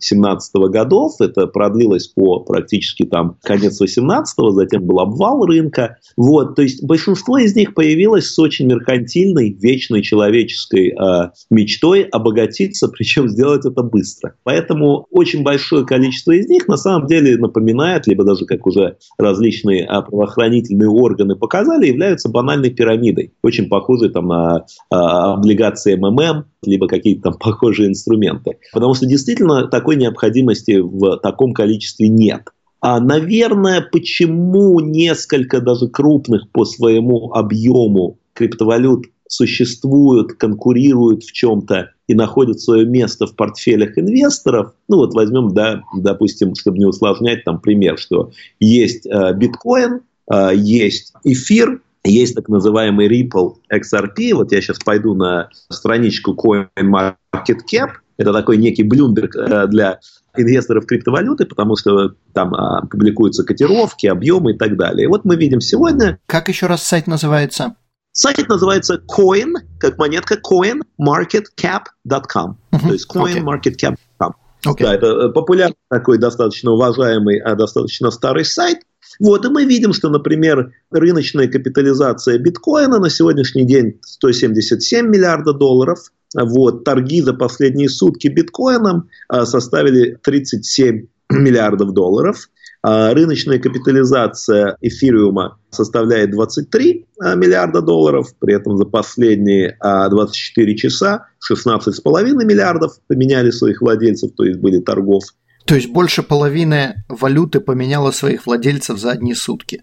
16-17 0.00 0.68
годов. 0.68 1.20
Это 1.20 1.46
продлилось 1.46 2.08
по 2.08 2.40
практически 2.40 3.04
там 3.04 3.38
конец 3.42 3.80
18-го, 3.80 4.50
затем 4.50 4.84
был 4.84 5.00
обвал 5.00 5.44
рынка. 5.44 5.98
Вот, 6.16 6.56
то 6.56 6.62
есть 6.62 6.84
большинство 6.84 7.38
из 7.38 7.54
них 7.54 7.74
появилось 7.74 8.26
с 8.26 8.38
очень 8.38 8.66
меркантильной, 8.66 9.50
вечной 9.52 10.02
человеческой 10.02 10.90
э, 10.90 11.30
мечтой 11.50 12.02
обогатиться, 12.02 12.88
причем 12.96 13.28
сделать 13.28 13.64
это 13.64 13.82
быстро. 13.82 14.34
Поэтому 14.42 15.06
очень 15.10 15.42
большое 15.42 15.84
количество 15.84 16.32
из 16.32 16.48
них 16.48 16.68
на 16.68 16.76
самом 16.76 17.06
деле 17.06 17.36
напоминает, 17.36 18.06
либо 18.06 18.24
даже 18.24 18.44
как 18.46 18.66
уже 18.66 18.96
различные 19.18 19.84
э, 19.84 20.02
правоохранительные 20.02 20.88
органы 20.88 21.36
показали, 21.36 21.86
являются 21.86 22.28
банальной 22.28 22.70
пирамидой, 22.70 23.32
очень 23.42 23.68
похожей 23.68 24.10
там 24.10 24.28
на 24.28 24.64
э, 24.90 24.94
облигации 24.94 25.96
МММ, 25.96 26.44
либо 26.66 26.88
какие-то 26.88 27.30
там 27.30 27.34
похожие 27.34 27.88
инструменты. 27.88 28.58
Потому 28.72 28.94
что 28.94 29.06
действительно 29.06 29.68
такой 29.68 29.96
необходимости 29.96 30.78
в 30.80 31.18
таком 31.18 31.52
количестве 31.52 32.08
нет. 32.08 32.48
А, 32.80 33.00
наверное, 33.00 33.80
почему 33.80 34.78
несколько 34.80 35.60
даже 35.60 35.88
крупных 35.88 36.50
по 36.50 36.64
своему 36.64 37.32
объему 37.32 38.18
криптовалют 38.34 39.06
существуют, 39.26 40.34
конкурируют 40.34 41.24
в 41.24 41.32
чем-то 41.32 41.90
и 42.06 42.14
находят 42.14 42.60
свое 42.60 42.84
место 42.84 43.26
в 43.26 43.34
портфелях 43.34 43.96
инвесторов. 43.98 44.74
Ну 44.88 44.98
вот 44.98 45.14
возьмем, 45.14 45.54
да, 45.54 45.82
допустим, 45.96 46.54
чтобы 46.54 46.78
не 46.78 46.84
усложнять, 46.84 47.44
там 47.44 47.60
пример, 47.60 47.98
что 47.98 48.30
есть 48.60 49.06
э, 49.06 49.32
биткоин, 49.34 50.00
э, 50.30 50.50
есть 50.54 51.14
эфир, 51.24 51.80
есть 52.04 52.34
так 52.34 52.48
называемый 52.48 53.08
Ripple 53.08 53.54
XRP. 53.72 54.34
Вот 54.34 54.52
я 54.52 54.60
сейчас 54.60 54.78
пойду 54.78 55.14
на 55.14 55.48
страничку 55.70 56.34
CoinMarketCap. 56.34 57.88
Это 58.16 58.32
такой 58.32 58.58
некий 58.58 58.84
блюмберг 58.84 59.34
э, 59.34 59.66
для 59.66 59.98
инвесторов 60.36 60.86
криптовалюты, 60.86 61.46
потому 61.46 61.74
что 61.76 62.14
там 62.32 62.54
а, 62.54 62.86
публикуются 62.86 63.42
котировки, 63.44 64.06
объемы 64.06 64.52
и 64.52 64.56
так 64.56 64.76
далее. 64.76 65.04
И 65.04 65.08
вот 65.08 65.24
мы 65.24 65.34
видим 65.36 65.60
сегодня... 65.60 66.18
Как 66.26 66.48
еще 66.48 66.66
раз 66.66 66.82
сайт 66.82 67.06
называется? 67.06 67.76
Сайт 68.12 68.48
называется 68.48 69.00
coin, 69.16 69.54
как 69.78 69.96
монетка, 69.98 70.36
coinmarketcap.com. 70.36 72.58
Uh-huh. 72.72 72.80
То 72.80 72.92
есть 72.92 73.08
coinmarketcap.com. 73.12 74.34
Okay. 74.66 74.82
Да, 74.82 74.94
это 74.94 75.06
э, 75.06 75.28
популярный 75.30 75.76
такой 75.90 76.18
достаточно 76.18 76.72
уважаемый, 76.72 77.38
а 77.38 77.54
достаточно 77.54 78.10
старый 78.10 78.44
сайт. 78.44 78.80
Вот, 79.20 79.44
и 79.44 79.48
мы 79.48 79.64
видим, 79.64 79.92
что, 79.92 80.10
например, 80.10 80.72
рыночная 80.90 81.48
капитализация 81.48 82.38
биткоина 82.38 82.98
на 82.98 83.10
сегодняшний 83.10 83.64
день 83.64 84.00
177 84.02 85.06
миллиарда 85.06 85.52
долларов. 85.52 85.98
Вот, 86.34 86.84
торги 86.84 87.22
за 87.22 87.32
последние 87.32 87.88
сутки 87.88 88.28
биткоином 88.28 89.08
а, 89.28 89.46
составили 89.46 90.18
37 90.22 91.06
миллиардов 91.30 91.92
долларов. 91.92 92.48
А, 92.82 93.14
рыночная 93.14 93.58
капитализация 93.58 94.76
эфириума 94.80 95.58
составляет 95.70 96.32
23 96.32 97.06
а, 97.20 97.34
миллиарда 97.36 97.82
долларов, 97.82 98.34
при 98.40 98.54
этом 98.54 98.76
за 98.76 98.84
последние 98.84 99.78
24 99.80 100.76
часа 100.76 101.28
16,5 101.50 102.44
миллиардов 102.44 102.98
поменяли 103.06 103.50
своих 103.50 103.80
владельцев, 103.80 104.32
то 104.36 104.44
есть 104.44 104.58
были 104.58 104.80
торгов. 104.80 105.24
То 105.64 105.74
есть 105.74 105.88
больше 105.88 106.22
половины 106.22 107.04
валюты 107.08 107.60
поменяло 107.60 108.10
своих 108.10 108.46
владельцев 108.46 108.98
за 108.98 109.12
одни 109.12 109.34
сутки. 109.34 109.82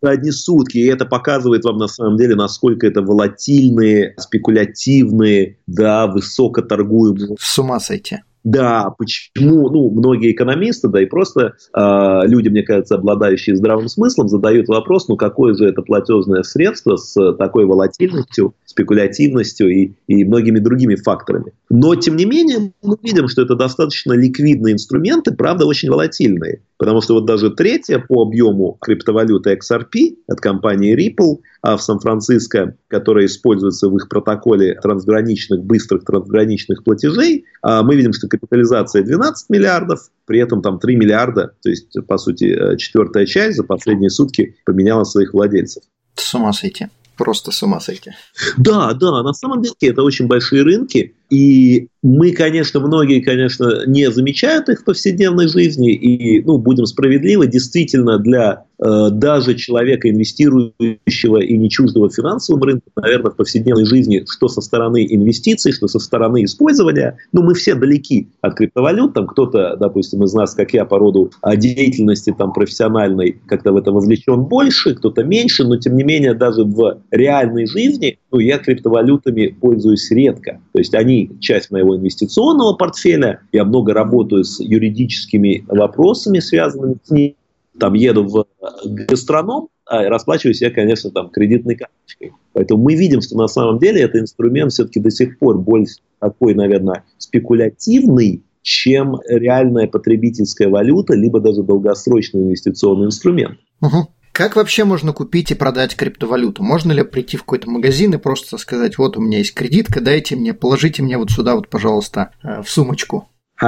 За 0.00 0.10
одни 0.10 0.30
сутки. 0.30 0.78
И 0.78 0.86
это 0.86 1.04
показывает 1.04 1.64
вам 1.64 1.76
на 1.76 1.88
самом 1.88 2.16
деле, 2.16 2.36
насколько 2.36 2.86
это 2.86 3.02
волатильные, 3.02 4.14
спекулятивные, 4.18 5.58
да, 5.66 6.06
высокоторгуемые. 6.06 7.36
С 7.38 7.58
ума 7.58 7.80
сойти. 7.80 8.20
Да, 8.42 8.90
почему, 8.96 9.68
ну, 9.68 9.90
многие 9.90 10.32
экономисты, 10.32 10.88
да 10.88 11.02
и 11.02 11.06
просто 11.06 11.54
э, 11.76 12.20
люди, 12.26 12.48
мне 12.48 12.62
кажется, 12.62 12.94
обладающие 12.94 13.54
здравым 13.54 13.88
смыслом, 13.88 14.28
задают 14.28 14.68
вопрос, 14.68 15.08
ну, 15.08 15.16
какое 15.16 15.54
же 15.54 15.66
это 15.66 15.82
платежное 15.82 16.42
средство 16.42 16.96
с 16.96 17.34
такой 17.34 17.66
волатильностью, 17.66 18.54
спекулятивностью 18.64 19.68
и, 19.68 19.92
и 20.06 20.24
многими 20.24 20.58
другими 20.58 20.94
факторами. 20.94 21.52
Но, 21.68 21.94
тем 21.96 22.16
не 22.16 22.24
менее, 22.24 22.72
мы 22.82 22.96
видим, 23.02 23.28
что 23.28 23.42
это 23.42 23.56
достаточно 23.56 24.14
ликвидные 24.14 24.74
инструменты, 24.74 25.32
правда, 25.32 25.66
очень 25.66 25.90
волатильные. 25.90 26.62
Потому 26.78 27.02
что 27.02 27.14
вот 27.14 27.26
даже 27.26 27.50
третья 27.50 27.98
по 27.98 28.22
объему 28.22 28.78
криптовалюты 28.80 29.52
XRP 29.52 30.16
от 30.26 30.40
компании 30.40 30.96
Ripple 30.96 31.40
а 31.62 31.76
в 31.76 31.82
Сан-Франциско, 31.82 32.76
которая 32.88 33.26
используется 33.26 33.88
в 33.88 33.96
их 33.96 34.08
протоколе 34.08 34.78
трансграничных, 34.82 35.62
быстрых 35.62 36.04
трансграничных 36.04 36.84
платежей, 36.84 37.44
а 37.62 37.82
мы 37.82 37.96
видим, 37.96 38.12
что 38.12 38.28
капитализация 38.30 39.02
12 39.02 39.50
миллиардов, 39.50 40.08
при 40.24 40.40
этом 40.40 40.62
там 40.62 40.78
3 40.78 40.96
миллиарда, 40.96 41.54
то 41.62 41.68
есть, 41.68 41.94
по 42.06 42.16
сути, 42.16 42.44
э, 42.44 42.76
четвертая 42.78 43.26
часть 43.26 43.58
за 43.58 43.64
последние 43.64 44.10
сутки 44.10 44.56
поменяла 44.64 45.04
своих 45.04 45.34
владельцев. 45.34 45.82
С 46.14 46.34
ума 46.34 46.52
сойти 46.52 46.88
просто 47.20 47.50
с 47.52 47.62
ума 47.62 47.80
сойти. 47.80 48.12
Да, 48.56 48.94
да, 48.94 49.22
на 49.22 49.34
самом 49.34 49.60
деле 49.60 49.74
это 49.82 50.02
очень 50.02 50.26
большие 50.26 50.62
рынки, 50.62 51.14
и 51.30 51.88
мы, 52.02 52.32
конечно, 52.32 52.80
многие, 52.80 53.20
конечно, 53.20 53.84
не 53.86 54.10
замечают 54.10 54.68
их 54.70 54.80
в 54.80 54.84
повседневной 54.84 55.48
жизни, 55.48 55.92
и, 55.92 56.42
ну, 56.42 56.56
будем 56.56 56.86
справедливы, 56.86 57.46
действительно, 57.46 58.18
для 58.18 58.64
э, 58.82 59.08
даже 59.10 59.54
человека, 59.54 60.08
инвестирующего 60.08 61.42
и 61.42 61.58
не 61.58 61.68
чуждого 61.68 62.08
финансовым 62.08 62.62
рынку, 62.62 62.90
наверное, 62.96 63.30
в 63.30 63.36
повседневной 63.36 63.84
жизни, 63.84 64.24
что 64.30 64.48
со 64.48 64.62
стороны 64.62 65.06
инвестиций, 65.08 65.72
что 65.72 65.88
со 65.88 65.98
стороны 65.98 66.44
использования, 66.44 67.18
ну, 67.32 67.42
мы 67.42 67.54
все 67.54 67.74
далеки 67.74 68.28
от 68.40 68.54
криптовалют, 68.54 69.12
там 69.12 69.26
кто-то, 69.26 69.76
допустим, 69.78 70.24
из 70.24 70.32
нас, 70.32 70.54
как 70.54 70.72
я, 70.72 70.86
по 70.86 70.98
роду 70.98 71.30
деятельности 71.56 72.34
там 72.36 72.54
профессиональной, 72.54 73.36
как-то 73.46 73.72
в 73.72 73.76
это 73.76 73.92
вовлечен 73.92 74.44
больше, 74.44 74.94
кто-то 74.94 75.22
меньше, 75.22 75.64
но, 75.64 75.76
тем 75.76 75.96
не 75.96 76.02
менее, 76.02 76.32
даже 76.32 76.64
в 76.64 77.02
реальной 77.10 77.66
жизни, 77.66 78.18
ну, 78.32 78.38
я 78.38 78.56
криптовалютами 78.56 79.54
пользуюсь 79.60 80.10
редко, 80.10 80.60
то 80.72 80.78
есть 80.78 80.94
они 80.94 81.19
часть 81.40 81.70
моего 81.70 81.96
инвестиционного 81.96 82.74
портфеля. 82.74 83.40
Я 83.52 83.64
много 83.64 83.92
работаю 83.92 84.44
с 84.44 84.60
юридическими 84.60 85.64
вопросами, 85.68 86.38
связанными 86.38 86.96
с 87.02 87.10
ним. 87.10 87.34
Там 87.78 87.94
еду 87.94 88.24
в 88.24 88.46
гастроном, 88.84 89.68
а 89.86 90.08
расплачиваюсь 90.08 90.60
я, 90.60 90.70
конечно, 90.70 91.10
там 91.10 91.30
кредитной 91.30 91.76
карточкой. 91.76 92.32
Поэтому 92.52 92.82
мы 92.82 92.94
видим, 92.94 93.20
что 93.20 93.36
на 93.36 93.48
самом 93.48 93.78
деле 93.78 94.02
этот 94.02 94.22
инструмент 94.22 94.72
все-таки 94.72 95.00
до 95.00 95.10
сих 95.10 95.38
пор 95.38 95.58
больше 95.58 95.96
такой, 96.20 96.54
наверное, 96.54 97.04
спекулятивный, 97.18 98.42
чем 98.62 99.18
реальная 99.26 99.86
потребительская 99.86 100.68
валюта, 100.68 101.14
либо 101.14 101.40
даже 101.40 101.62
долгосрочный 101.62 102.42
инвестиционный 102.42 103.06
инструмент. 103.06 103.58
Угу. 103.80 104.08
Как 104.32 104.56
вообще 104.56 104.84
можно 104.84 105.12
купить 105.12 105.50
и 105.50 105.54
продать 105.54 105.96
криптовалюту? 105.96 106.62
Можно 106.62 106.92
ли 106.92 107.02
прийти 107.02 107.36
в 107.36 107.40
какой-то 107.40 107.68
магазин 107.68 108.14
и 108.14 108.18
просто 108.18 108.58
сказать, 108.58 108.96
вот 108.96 109.16
у 109.16 109.20
меня 109.20 109.38
есть 109.38 109.54
кредитка, 109.54 110.00
дайте 110.00 110.36
мне, 110.36 110.54
положите 110.54 111.02
мне 111.02 111.18
вот 111.18 111.30
сюда 111.30 111.56
вот, 111.56 111.68
пожалуйста, 111.68 112.30
э, 112.42 112.62
в 112.62 112.70
сумочку? 112.70 113.28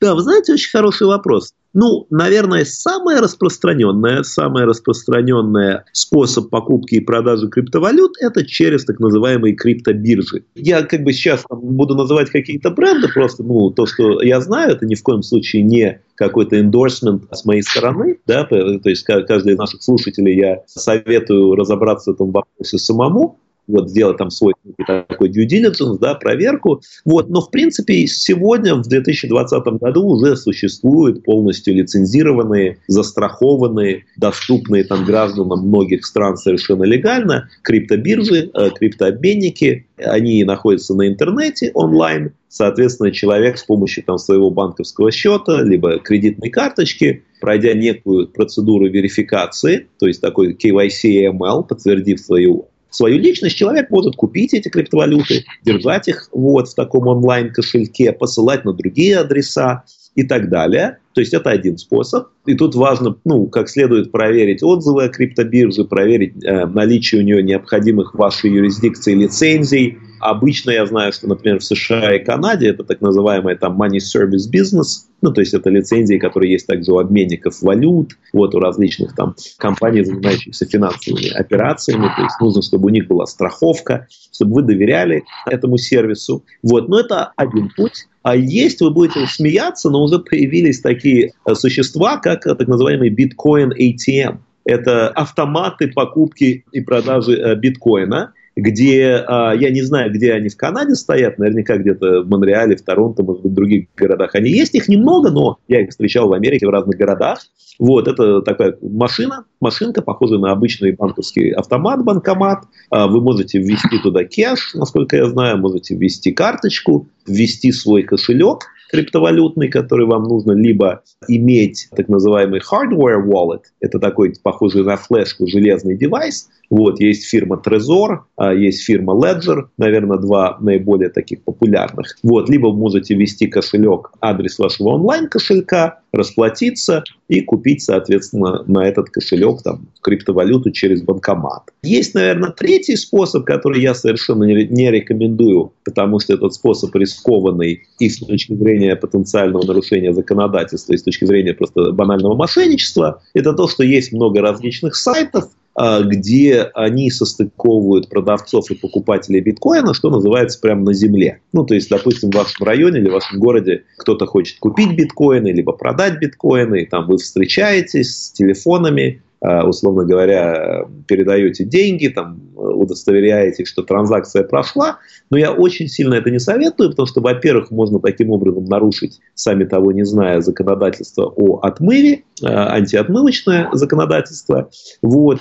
Да, 0.00 0.14
вы 0.14 0.22
знаете, 0.22 0.52
очень 0.52 0.70
хороший 0.70 1.06
вопрос. 1.06 1.54
Ну, 1.74 2.06
наверное, 2.08 2.64
самое 2.64 3.18
распространенное, 3.18 4.22
самый 4.22 4.64
распространенный 4.64 5.80
способ 5.92 6.48
покупки 6.48 6.94
и 6.94 7.00
продажи 7.00 7.48
криптовалют– 7.48 8.12
это 8.20 8.46
через 8.46 8.84
так 8.84 9.00
называемые 9.00 9.54
криптобиржи. 9.56 10.44
Я 10.54 10.82
как 10.82 11.02
бы 11.02 11.12
сейчас 11.12 11.44
буду 11.50 11.96
называть 11.96 12.30
какие-то 12.30 12.70
бренды, 12.70 13.08
просто 13.08 13.42
ну, 13.42 13.70
то, 13.70 13.86
что 13.86 14.22
я 14.22 14.40
знаю, 14.40 14.72
это 14.72 14.86
ни 14.86 14.94
в 14.94 15.02
коем 15.02 15.22
случае 15.22 15.62
не 15.62 16.00
какой-то 16.14 16.60
эндорсмент 16.60 17.24
с 17.32 17.44
моей 17.44 17.62
стороны, 17.62 18.18
да, 18.24 18.44
то 18.44 18.56
есть 18.88 19.02
каждый 19.02 19.54
из 19.54 19.58
наших 19.58 19.82
слушателей 19.82 20.36
я 20.36 20.62
советую 20.66 21.56
разобраться 21.56 22.12
в 22.12 22.14
этом 22.14 22.30
вопросе 22.30 22.78
самому, 22.78 23.40
вот 23.66 23.90
сделать 23.90 24.18
там 24.18 24.30
свой 24.30 24.54
такой 24.86 25.30
due 25.30 25.46
diligence, 25.46 25.98
да, 25.98 26.14
проверку. 26.14 26.82
Вот. 27.04 27.28
Но, 27.30 27.40
в 27.40 27.50
принципе, 27.50 28.06
сегодня, 28.06 28.74
в 28.74 28.82
2020 28.82 29.64
году, 29.80 30.06
уже 30.06 30.36
существуют 30.36 31.24
полностью 31.24 31.74
лицензированные, 31.74 32.78
застрахованные, 32.88 34.04
доступные 34.16 34.84
там 34.84 35.04
гражданам 35.04 35.66
многих 35.66 36.04
стран 36.04 36.36
совершенно 36.36 36.84
легально 36.84 37.48
криптобиржи, 37.62 38.50
э, 38.52 38.70
криптообменники. 38.70 39.86
Они 39.96 40.44
находятся 40.44 40.94
на 40.94 41.08
интернете 41.08 41.70
онлайн. 41.74 42.32
Соответственно, 42.48 43.10
человек 43.10 43.58
с 43.58 43.64
помощью 43.64 44.04
там, 44.04 44.16
своего 44.16 44.48
банковского 44.48 45.10
счета, 45.10 45.62
либо 45.62 45.98
кредитной 45.98 46.50
карточки, 46.50 47.24
пройдя 47.40 47.74
некую 47.74 48.28
процедуру 48.28 48.88
верификации, 48.88 49.88
то 49.98 50.06
есть 50.06 50.20
такой 50.20 50.54
KYC 50.54 51.32
AML, 51.32 51.66
подтвердив 51.66 52.20
свою 52.20 52.68
свою 52.94 53.18
личность, 53.18 53.56
человек 53.56 53.90
может 53.90 54.16
купить 54.16 54.54
эти 54.54 54.68
криптовалюты, 54.68 55.44
держать 55.62 56.08
их 56.08 56.28
вот 56.32 56.68
в 56.68 56.74
таком 56.74 57.08
онлайн-кошельке, 57.08 58.12
посылать 58.12 58.64
на 58.64 58.72
другие 58.72 59.18
адреса 59.18 59.84
и 60.14 60.22
так 60.22 60.48
далее. 60.48 60.98
То 61.12 61.20
есть 61.20 61.34
это 61.34 61.50
один 61.50 61.78
способ. 61.78 62.28
И 62.46 62.54
тут 62.54 62.74
важно, 62.74 63.16
ну, 63.24 63.46
как 63.46 63.68
следует 63.68 64.12
проверить 64.12 64.62
отзывы 64.62 65.04
о 65.04 65.08
криптобирже, 65.08 65.84
проверить 65.84 66.42
э, 66.44 66.66
наличие 66.66 67.20
у 67.20 67.24
нее 67.24 67.42
необходимых 67.42 68.14
в 68.14 68.18
вашей 68.18 68.50
юрисдикции 68.50 69.14
лицензий. 69.14 69.98
Обычно 70.20 70.70
я 70.70 70.86
знаю, 70.86 71.12
что, 71.12 71.28
например, 71.28 71.58
в 71.58 71.64
США 71.64 72.14
и 72.14 72.24
Канаде 72.24 72.68
это 72.68 72.84
так 72.84 73.00
называемый 73.00 73.56
там 73.56 73.80
money 73.80 73.98
service 73.98 74.50
business, 74.52 75.06
ну, 75.22 75.32
то 75.32 75.40
есть 75.40 75.54
это 75.54 75.70
лицензии, 75.70 76.18
которые 76.18 76.52
есть 76.52 76.66
также 76.66 76.92
у 76.92 76.98
обменников 76.98 77.62
валют, 77.62 78.18
вот 78.32 78.54
у 78.54 78.58
различных 78.58 79.14
там 79.14 79.34
компаний, 79.56 80.04
занимающихся 80.04 80.66
финансовыми 80.66 81.30
операциями. 81.30 82.10
То 82.14 82.24
есть 82.24 82.40
нужно, 82.40 82.60
чтобы 82.60 82.86
у 82.86 82.90
них 82.90 83.06
была 83.06 83.26
страховка, 83.26 84.06
чтобы 84.32 84.56
вы 84.56 84.62
доверяли 84.62 85.24
этому 85.46 85.78
сервису. 85.78 86.44
Вот, 86.62 86.88
но 86.88 87.00
это 87.00 87.32
один 87.36 87.70
путь. 87.74 88.06
А 88.22 88.36
есть, 88.36 88.80
вы 88.80 88.90
будете 88.90 89.26
смеяться, 89.26 89.90
но 89.90 90.02
уже 90.02 90.18
появились 90.18 90.80
такие 90.80 91.32
э, 91.46 91.54
существа, 91.54 92.18
как 92.18 92.46
э, 92.46 92.54
так 92.54 92.68
называемый 92.68 93.10
биткоин 93.10 93.72
ATM. 93.72 94.38
Это 94.66 95.08
автоматы 95.08 95.88
покупки 95.88 96.64
и 96.72 96.80
продажи 96.80 97.32
э, 97.32 97.54
биткоина 97.54 98.32
где, 98.56 99.24
а, 99.26 99.52
я 99.54 99.70
не 99.70 99.82
знаю, 99.82 100.12
где 100.12 100.32
они 100.32 100.48
в 100.48 100.56
Канаде 100.56 100.94
стоят, 100.94 101.38
наверняка 101.38 101.76
где-то 101.76 102.22
в 102.22 102.28
Монреале, 102.28 102.76
в 102.76 102.82
Торонто, 102.82 103.22
может 103.22 103.42
быть, 103.42 103.52
в 103.52 103.54
других 103.54 103.86
городах 103.96 104.34
они 104.34 104.50
есть, 104.50 104.74
их 104.74 104.88
немного, 104.88 105.30
но 105.30 105.58
я 105.68 105.82
их 105.82 105.90
встречал 105.90 106.28
в 106.28 106.32
Америке, 106.32 106.66
в 106.66 106.70
разных 106.70 106.96
городах. 106.96 107.40
Вот, 107.78 108.06
это 108.06 108.40
такая 108.42 108.76
машина, 108.80 109.44
машинка, 109.60 110.00
похожая 110.00 110.38
на 110.38 110.52
обычный 110.52 110.92
банковский 110.92 111.50
автомат, 111.50 112.04
банкомат. 112.04 112.64
А, 112.90 113.08
вы 113.08 113.20
можете 113.20 113.58
ввести 113.58 113.98
туда 114.02 114.24
кэш, 114.24 114.74
насколько 114.74 115.16
я 115.16 115.26
знаю, 115.28 115.58
можете 115.58 115.96
ввести 115.96 116.30
карточку, 116.30 117.08
ввести 117.26 117.72
свой 117.72 118.02
кошелек, 118.04 118.60
криптовалютный, 118.90 119.68
который 119.68 120.06
вам 120.06 120.24
нужно 120.24 120.52
либо 120.52 121.02
иметь 121.28 121.88
так 121.96 122.08
называемый 122.08 122.60
hardware 122.60 123.24
wallet, 123.24 123.62
это 123.80 123.98
такой 123.98 124.34
похожий 124.42 124.84
на 124.84 124.96
флешку 124.96 125.46
железный 125.46 125.96
девайс, 125.96 126.48
вот, 126.70 127.00
есть 127.00 127.24
фирма 127.24 127.60
Trezor, 127.64 128.20
а, 128.36 128.54
есть 128.54 128.82
фирма 128.82 129.14
Ledger, 129.14 129.66
наверное, 129.76 130.18
два 130.18 130.56
наиболее 130.60 131.10
таких 131.10 131.42
популярных. 131.44 132.16
Вот, 132.22 132.48
либо 132.48 132.72
можете 132.72 133.14
ввести 133.14 133.46
кошелек, 133.46 134.10
адрес 134.20 134.58
вашего 134.58 134.88
онлайн-кошелька, 134.88 136.00
расплатиться 136.12 137.04
и 137.28 137.40
купить, 137.40 137.82
соответственно, 137.82 138.64
на 138.66 138.86
этот 138.86 139.10
кошелек 139.10 139.62
там, 139.62 139.88
криптовалюту 140.02 140.70
через 140.70 141.02
банкомат. 141.02 141.62
Есть, 141.82 142.14
наверное, 142.14 142.50
третий 142.50 142.96
способ, 142.96 143.44
который 143.44 143.80
я 143.80 143.94
совершенно 143.94 144.44
не 144.44 144.90
рекомендую, 144.90 145.72
потому 145.84 146.20
что 146.20 146.34
этот 146.34 146.54
способ 146.54 146.94
рискованный 146.94 147.82
и 147.98 148.08
с 148.08 148.18
точки 148.18 148.54
зрения 148.54 148.96
потенциального 148.96 149.64
нарушения 149.64 150.12
законодательства, 150.12 150.92
и 150.92 150.98
с 150.98 151.02
точки 151.02 151.24
зрения 151.24 151.54
просто 151.54 151.92
банального 151.92 152.34
мошенничества. 152.34 153.22
Это 153.32 153.54
то, 153.54 153.68
что 153.68 153.82
есть 153.82 154.12
много 154.12 154.40
различных 154.40 154.94
сайтов, 154.96 155.48
где 155.76 156.70
они 156.74 157.10
состыковывают 157.10 158.08
продавцов 158.08 158.70
и 158.70 158.76
покупателей 158.76 159.40
биткоина, 159.40 159.92
что 159.92 160.08
называется, 160.08 160.60
прямо 160.60 160.82
на 160.82 160.94
земле. 160.94 161.40
Ну, 161.52 161.64
то 161.66 161.74
есть, 161.74 161.90
допустим, 161.90 162.30
в 162.30 162.34
вашем 162.34 162.64
районе 162.64 163.00
или 163.00 163.08
в 163.08 163.12
вашем 163.12 163.40
городе 163.40 163.82
кто-то 163.98 164.26
хочет 164.26 164.60
купить 164.60 164.94
биткоины, 164.96 165.48
либо 165.48 165.72
продать 165.72 166.20
биткоины, 166.20 166.82
и 166.82 166.86
там 166.86 167.08
вы 167.08 167.18
встречаетесь 167.18 168.26
с 168.26 168.30
телефонами, 168.30 169.23
условно 169.66 170.04
говоря, 170.04 170.86
передаете 171.06 171.64
деньги, 171.64 172.08
там, 172.08 172.40
удостоверяете, 172.56 173.64
что 173.64 173.82
транзакция 173.82 174.44
прошла. 174.44 174.98
Но 175.30 175.36
я 175.36 175.52
очень 175.52 175.88
сильно 175.88 176.14
это 176.14 176.30
не 176.30 176.38
советую, 176.38 176.90
потому 176.90 177.06
что, 177.06 177.20
во-первых, 177.20 177.70
можно 177.70 178.00
таким 178.00 178.30
образом 178.30 178.64
нарушить, 178.64 179.20
сами 179.34 179.64
того 179.64 179.92
не 179.92 180.04
зная, 180.04 180.40
законодательство 180.40 181.26
о 181.26 181.60
отмыве, 181.60 182.24
э, 182.42 182.46
антиотмывочное 182.46 183.68
законодательство. 183.72 184.70
Вот. 185.02 185.40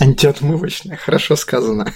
Антиотмывочное, 0.00 0.96
хорошо 0.96 1.36
сказано. 1.36 1.86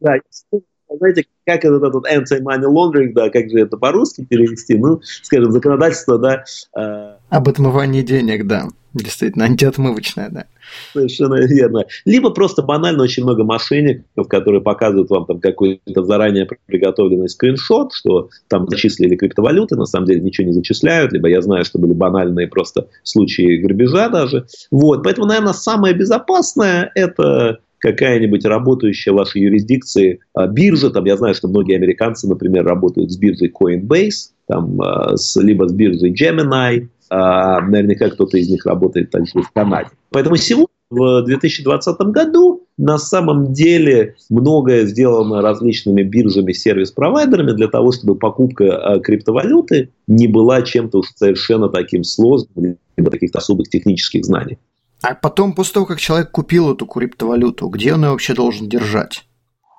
Да, 0.00 0.16
да 0.50 0.58
знаете, 0.98 1.24
как 1.46 1.64
этот, 1.64 1.82
этот 1.82 2.04
anti-money 2.06 2.66
laundering, 2.66 3.12
да, 3.14 3.30
как 3.30 3.48
же 3.50 3.60
это 3.60 3.76
по-русски 3.76 4.24
перевести, 4.24 4.76
ну, 4.76 5.00
скажем, 5.22 5.50
законодательство, 5.50 6.18
да. 6.18 6.44
Э... 6.76 7.16
Об 7.30 7.48
отмывании 7.48 8.02
денег, 8.02 8.46
да. 8.46 8.68
Действительно, 8.94 9.46
антиотмывочная, 9.46 10.28
да. 10.30 10.46
Совершенно 10.92 11.34
верно. 11.46 11.84
Либо 12.04 12.30
просто 12.30 12.62
банально 12.62 13.02
очень 13.02 13.22
много 13.22 13.44
мошенников, 13.44 14.28
которые 14.28 14.60
показывают 14.60 15.10
вам 15.10 15.26
там 15.26 15.40
какой-то 15.40 16.04
заранее 16.04 16.46
приготовленный 16.66 17.28
скриншот, 17.28 17.92
что 17.94 18.28
там 18.48 18.68
зачислили 18.68 19.16
криптовалюты, 19.16 19.76
на 19.76 19.86
самом 19.86 20.06
деле 20.06 20.20
ничего 20.20 20.46
не 20.46 20.52
зачисляют, 20.52 21.12
либо 21.12 21.28
я 21.28 21.40
знаю, 21.40 21.64
что 21.64 21.78
были 21.78 21.92
банальные 21.92 22.48
просто 22.48 22.88
случаи 23.02 23.56
грабежа 23.58 24.08
даже. 24.08 24.46
Вот, 24.70 25.02
поэтому, 25.02 25.26
наверное, 25.26 25.54
самое 25.54 25.94
безопасное 25.94 26.90
это 26.94 27.58
какая-нибудь 27.82 28.44
работающая 28.44 29.12
в 29.12 29.16
вашей 29.16 29.42
юрисдикции 29.42 30.20
а, 30.34 30.46
биржа, 30.46 30.90
там 30.90 31.04
я 31.04 31.16
знаю, 31.16 31.34
что 31.34 31.48
многие 31.48 31.74
американцы, 31.74 32.28
например, 32.28 32.64
работают 32.64 33.10
с 33.10 33.16
биржей 33.18 33.52
Coinbase, 33.52 34.30
там, 34.46 34.80
а, 34.80 35.16
с, 35.16 35.36
либо 35.36 35.68
с 35.68 35.72
биржей 35.72 36.14
Gemini, 36.14 36.88
наверняка 37.10 38.10
кто-то 38.10 38.38
из 38.38 38.48
них 38.48 38.64
работает 38.66 39.10
также 39.10 39.42
в 39.42 39.50
Канаде. 39.52 39.90
Поэтому 40.10 40.36
сегодня 40.36 40.68
в 40.90 41.22
2020 41.22 41.98
году 42.00 42.66
на 42.76 42.98
самом 42.98 43.52
деле 43.52 44.16
многое 44.28 44.84
сделано 44.84 45.40
различными 45.40 46.02
биржами, 46.02 46.52
сервис-провайдерами 46.52 47.52
для 47.52 47.68
того, 47.68 47.92
чтобы 47.92 48.14
покупка 48.14 49.00
криптовалюты 49.02 49.90
не 50.06 50.28
была 50.28 50.62
чем-то 50.62 50.98
уж 50.98 51.08
совершенно 51.16 51.68
таким 51.68 52.04
сложным, 52.04 52.76
либо 52.96 53.10
каких-то 53.10 53.38
особых 53.38 53.68
технических 53.68 54.24
знаний. 54.24 54.58
А 55.02 55.14
потом, 55.14 55.54
после 55.54 55.74
того, 55.74 55.86
как 55.86 55.98
человек 55.98 56.30
купил 56.30 56.72
эту 56.72 56.86
криптовалюту, 56.86 57.68
где 57.68 57.94
он 57.94 58.04
ее 58.04 58.10
вообще 58.10 58.34
должен 58.34 58.68
держать? 58.68 59.24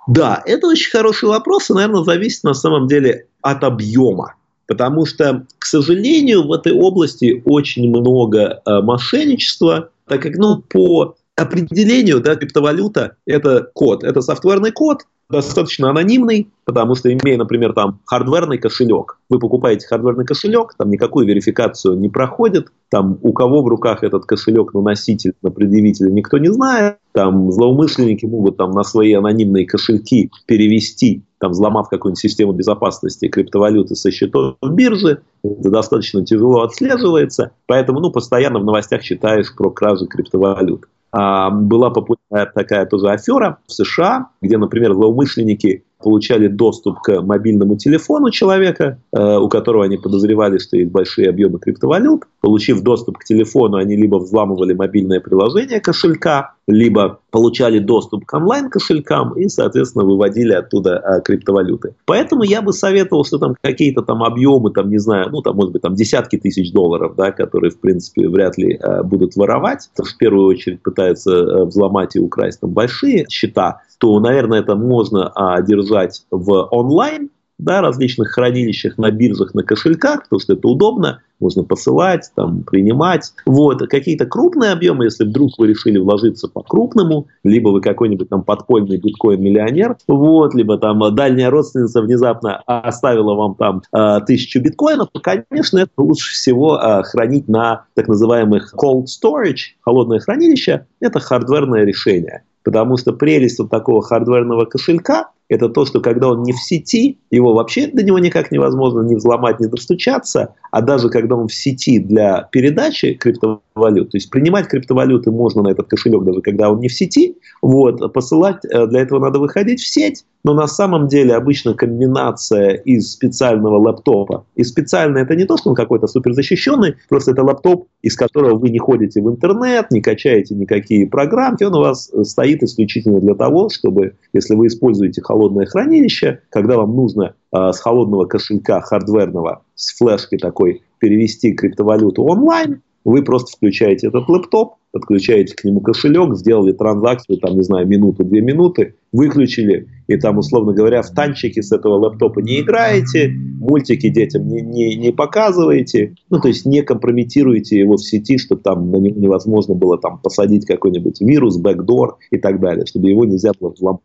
Да, 0.07 0.41
это 0.45 0.67
очень 0.67 0.91
хороший 0.91 1.29
вопрос, 1.29 1.69
и, 1.69 1.73
наверное, 1.73 2.03
зависит 2.03 2.43
на 2.43 2.53
самом 2.53 2.87
деле 2.87 3.27
от 3.41 3.63
объема. 3.63 4.35
Потому 4.67 5.05
что, 5.05 5.45
к 5.59 5.65
сожалению, 5.65 6.47
в 6.47 6.53
этой 6.53 6.71
области 6.71 7.41
очень 7.45 7.89
много 7.89 8.61
э, 8.65 8.81
мошенничества, 8.81 9.89
так 10.07 10.21
как, 10.21 10.35
ну, 10.35 10.61
по 10.61 11.15
определению, 11.35 12.21
да, 12.21 12.35
криптовалюта– 12.35 13.15
это 13.25 13.69
код, 13.73 14.03
это 14.03 14.21
софтверный 14.21 14.71
код, 14.71 15.03
достаточно 15.33 15.89
анонимный, 15.89 16.49
потому 16.63 16.95
что 16.95 17.11
имея, 17.11 17.37
например, 17.37 17.73
там 17.73 17.99
хардверный 18.05 18.57
кошелек, 18.57 19.17
вы 19.29 19.39
покупаете 19.39 19.87
хардверный 19.87 20.25
кошелек, 20.25 20.75
там 20.77 20.89
никакую 20.89 21.27
верификацию 21.27 21.97
не 21.97 22.07
проходит, 22.09 22.67
там 22.89 23.17
у 23.21 23.33
кого 23.33 23.63
в 23.63 23.67
руках 23.67 24.03
этот 24.03 24.25
кошелек 24.25 24.73
на 24.73 24.81
носитель, 24.81 25.33
на 25.41 25.51
предъявителя 25.51 26.09
никто 26.11 26.37
не 26.37 26.51
знает, 26.51 26.97
там 27.11 27.51
злоумышленники 27.51 28.25
могут 28.25 28.57
там 28.57 28.71
на 28.71 28.83
свои 28.83 29.13
анонимные 29.13 29.65
кошельки 29.65 30.31
перевести, 30.45 31.23
там 31.39 31.51
взломав 31.51 31.89
какую-нибудь 31.89 32.19
систему 32.19 32.53
безопасности 32.53 33.27
криптовалюты 33.27 33.95
со 33.95 34.11
счетов 34.11 34.55
в 34.61 34.69
бирже, 34.73 35.23
это 35.43 35.69
достаточно 35.69 36.25
тяжело 36.25 36.61
отслеживается, 36.61 37.51
поэтому 37.65 37.99
ну, 37.99 38.11
постоянно 38.11 38.59
в 38.59 38.65
новостях 38.65 39.01
читаешь 39.01 39.53
про 39.55 39.69
кражи 39.71 40.05
криптовалют. 40.05 40.85
А, 41.15 41.51
была 41.51 41.91
популярная 41.91 42.51
такая 42.51 42.87
тоже 42.87 43.09
афера 43.09 43.59
в 43.67 43.71
США, 43.71 44.29
где, 44.41 44.57
например, 44.57 44.93
злоумышленники 44.93 45.83
получали 46.01 46.47
доступ 46.47 47.01
к 47.01 47.21
мобильному 47.21 47.77
телефону 47.77 48.31
человека, 48.31 48.99
э, 49.15 49.37
у 49.37 49.47
которого 49.47 49.85
они 49.85 49.97
подозревали, 49.97 50.57
что 50.57 50.75
есть 50.75 50.91
большие 50.91 51.29
объемы 51.29 51.59
криптовалют. 51.59 52.23
Получив 52.43 52.81
доступ 52.81 53.19
к 53.19 53.23
телефону, 53.23 53.77
они 53.77 53.95
либо 53.95 54.17
взламывали 54.17 54.73
мобильное 54.73 55.21
приложение 55.21 55.79
кошелька, 55.79 56.55
либо 56.67 57.19
получали 57.31 57.79
доступ 57.79 58.25
к 58.25 58.33
онлайн-кошелькам 58.33 59.37
и, 59.37 59.47
соответственно, 59.47 60.03
выводили 60.03 60.51
оттуда 60.51 60.97
а, 60.97 61.21
криптовалюты. 61.21 61.95
Поэтому 62.05 62.43
я 62.43 62.61
бы 62.61 62.73
советовал, 62.73 63.23
что 63.23 63.37
там 63.37 63.55
какие-то 63.61 64.01
там 64.01 64.23
объемы, 64.23 64.71
там, 64.71 64.89
не 64.89 64.97
знаю, 64.97 65.29
ну, 65.31 65.41
там, 65.41 65.55
может 65.55 65.71
быть, 65.71 65.83
там 65.83 65.95
десятки 65.95 66.37
тысяч 66.37 66.73
долларов, 66.73 67.15
да, 67.15 67.31
которые, 67.31 67.71
в 67.71 67.79
принципе, 67.79 68.27
вряд 68.27 68.57
ли 68.57 68.75
а, 68.75 69.03
будут 69.03 69.37
воровать. 69.37 69.89
В 69.95 70.17
первую 70.17 70.47
очередь 70.47 70.83
пытаются 70.83 71.31
а, 71.31 71.63
взломать 71.63 72.17
и 72.17 72.19
украсть 72.19 72.59
там 72.59 72.71
большие 72.71 73.25
счета, 73.29 73.79
то, 73.99 74.19
наверное, 74.19 74.59
это 74.59 74.75
можно 74.75 75.31
а, 75.33 75.61
держать 75.61 76.25
в 76.29 76.67
онлайн, 76.71 77.29
да, 77.63 77.81
различных 77.81 78.29
хранилищах, 78.29 78.97
на 78.97 79.11
биржах, 79.11 79.53
на 79.53 79.63
кошельках, 79.63 80.23
потому 80.23 80.39
что 80.39 80.53
это 80.53 80.67
удобно, 80.67 81.21
можно 81.39 81.63
посылать, 81.63 82.31
там, 82.35 82.63
принимать. 82.63 83.33
Вот. 83.45 83.79
Какие-то 83.87 84.25
крупные 84.25 84.71
объемы, 84.71 85.05
если 85.05 85.25
вдруг 85.25 85.51
вы 85.57 85.67
решили 85.67 85.97
вложиться 85.97 86.47
по-крупному, 86.47 87.27
либо 87.43 87.69
вы 87.69 87.81
какой-нибудь 87.81 88.29
там 88.29 88.43
подпольный 88.43 88.97
биткоин-миллионер, 88.97 89.97
вот, 90.07 90.53
либо 90.55 90.77
там 90.77 91.13
дальняя 91.15 91.49
родственница 91.49 92.01
внезапно 92.01 92.57
оставила 92.65 93.35
вам 93.35 93.55
там 93.55 93.81
э, 93.93 94.19
тысячу 94.25 94.61
биткоинов, 94.61 95.09
то, 95.11 95.19
конечно, 95.19 95.79
это 95.79 95.91
лучше 95.97 96.33
всего 96.33 96.77
э, 96.77 97.03
хранить 97.03 97.47
на 97.47 97.85
так 97.93 98.07
называемых 98.07 98.73
cold 98.73 99.05
storage, 99.05 99.75
холодное 99.81 100.19
хранилище, 100.19 100.85
это 100.99 101.19
хардверное 101.19 101.83
решение. 101.83 102.43
Потому 102.63 102.95
что 102.95 103.11
прелесть 103.11 103.59
вот 103.59 103.69
такого 103.69 104.01
хардверного 104.01 104.65
кошелька– 104.65 105.29
это 105.53 105.69
то, 105.69 105.85
что 105.85 106.01
когда 106.01 106.29
он 106.29 106.43
не 106.43 106.51
в 106.51 106.57
сети, 106.57 107.19
его 107.31 107.53
вообще 107.53 107.87
до 107.87 108.03
него 108.03 108.19
никак 108.19 108.51
невозможно 108.51 109.01
не 109.01 109.15
взломать, 109.15 109.59
не 109.59 109.67
достучаться, 109.67 110.55
а 110.71 110.81
даже 110.81 111.09
когда 111.09 111.35
он 111.35 111.47
в 111.47 111.53
сети 111.53 111.99
для 111.99 112.49
передачи 112.51 113.13
криптовалют, 113.13 114.11
то 114.11 114.17
есть 114.17 114.29
принимать 114.29 114.67
криптовалюты 114.67 115.31
можно 115.31 115.61
на 115.61 115.69
этот 115.69 115.87
кошелек, 115.87 116.23
даже 116.23 116.41
когда 116.41 116.71
он 116.71 116.79
не 116.79 116.87
в 116.87 116.93
сети, 116.93 117.37
вот, 117.61 118.11
посылать, 118.13 118.65
э, 118.65 118.87
для 118.87 119.01
этого 119.01 119.19
надо 119.19 119.39
выходить 119.39 119.79
в 119.79 119.87
сеть, 119.87 120.25
но 120.43 120.53
на 120.53 120.67
самом 120.67 121.07
деле 121.07 121.35
обычно 121.35 121.73
комбинация 121.73 122.73
из 122.73 123.11
специального 123.11 123.77
лаптопа, 123.77 124.45
и 124.55 124.63
специально 124.63 125.19
это 125.19 125.35
не 125.35 125.45
то, 125.45 125.57
что 125.57 125.69
он 125.69 125.75
какой-то 125.75 126.07
суперзащищенный, 126.07 126.95
просто 127.09 127.31
это 127.31 127.43
лаптоп, 127.43 127.87
из 128.01 128.15
которого 128.15 128.57
вы 128.57 128.69
не 128.69 128.79
ходите 128.79 129.21
в 129.21 129.29
интернет, 129.29 129.91
не 129.91 130.01
качаете 130.01 130.55
никакие 130.55 131.07
программки, 131.07 131.63
он 131.63 131.75
у 131.75 131.79
вас 131.79 132.11
стоит 132.23 132.63
исключительно 132.63 133.19
для 133.19 133.35
того, 133.35 133.69
чтобы, 133.69 134.15
если 134.33 134.55
вы 134.55 134.67
используете 134.67 135.21
холодное 135.43 135.65
хранилище, 135.65 136.41
когда 136.49 136.77
вам 136.77 136.95
нужно 136.95 137.35
э, 137.51 137.71
с 137.71 137.79
холодного 137.79 138.25
кошелька 138.25 138.79
хардверного, 138.81 139.63
с 139.75 139.97
флешки 139.97 140.37
такой, 140.37 140.83
перевести 140.99 141.53
криптовалюту 141.53 142.23
онлайн, 142.23 142.81
вы 143.03 143.21
просто 143.23 143.57
включаете 143.57 144.07
этот 144.07 144.29
лэптоп, 144.29 144.75
подключаете 144.91 145.53
к 145.55 145.65
нему 145.65 145.81
кошелек, 145.81 146.37
сделали 146.37 146.71
транзакцию, 146.71 147.39
там, 147.39 147.55
не 147.57 147.63
знаю, 147.63 147.85
минуту-две 147.85 148.39
минуты, 148.39 148.95
выключили, 149.11 149.89
и 150.07 150.15
там, 150.15 150.37
условно 150.37 150.71
говоря, 150.71 151.01
в 151.01 151.09
танчики 151.09 151.59
с 151.59 151.73
этого 151.73 151.95
лэптопа 151.95 152.39
не 152.39 152.61
играете, 152.61 153.29
мультики 153.29 154.07
детям 154.07 154.47
не, 154.47 154.61
не, 154.61 154.95
не 154.95 155.11
показываете, 155.11 156.15
ну, 156.29 156.39
то 156.39 156.47
есть 156.47 156.65
не 156.65 156.81
компрометируете 156.83 157.77
его 157.77 157.97
в 157.97 158.05
сети, 158.05 158.37
чтобы 158.37 158.61
там 158.61 158.89
на 158.89 158.97
него 158.97 159.19
невозможно 159.19 159.73
было 159.73 159.97
там 159.97 160.19
посадить 160.19 160.65
какой-нибудь 160.65 161.19
вирус, 161.19 161.57
бэкдор 161.57 162.19
и 162.31 162.37
так 162.37 162.61
далее, 162.61 162.85
чтобы 162.85 163.09
его 163.09 163.25
нельзя 163.25 163.51
было 163.59 163.71
взломать. 163.71 164.01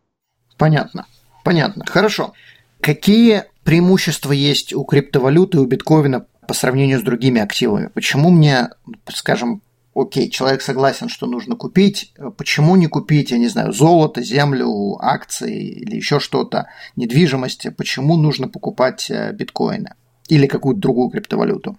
Понятно, 0.59 1.07
понятно, 1.49 1.87
хорошо. 1.87 2.35
Какие 2.83 3.45
преимущества 3.65 4.33
есть 4.33 4.75
у 4.75 4.85
криптовалюты, 4.85 5.59
у 5.59 5.65
биткоина 5.65 6.27
по 6.47 6.53
сравнению 6.53 6.99
с 6.99 7.03
другими 7.03 7.41
активами? 7.41 7.89
Почему 7.95 8.29
мне, 8.29 8.69
скажем, 9.09 9.63
окей, 9.95 10.29
человек 10.29 10.61
согласен, 10.61 11.09
что 11.09 11.27
нужно 11.27 11.57
купить, 11.57 12.13
почему 12.37 12.77
не 12.77 12.87
купить, 12.87 13.31
я 13.31 13.39
не 13.39 13.49
знаю, 13.49 13.73
золото, 13.73 14.23
землю, 14.23 14.99
акции 15.01 15.71
или 15.71 15.97
еще 15.97 16.21
что-то, 16.21 16.67
недвижимость, 16.97 17.75
почему 17.79 18.19
нужно 18.19 18.49
покупать 18.49 19.11
э, 19.11 19.33
биткоины 19.33 19.95
или 20.29 20.47
какую-то 20.47 20.83
другую 20.83 21.09
криптовалюту? 21.09 21.79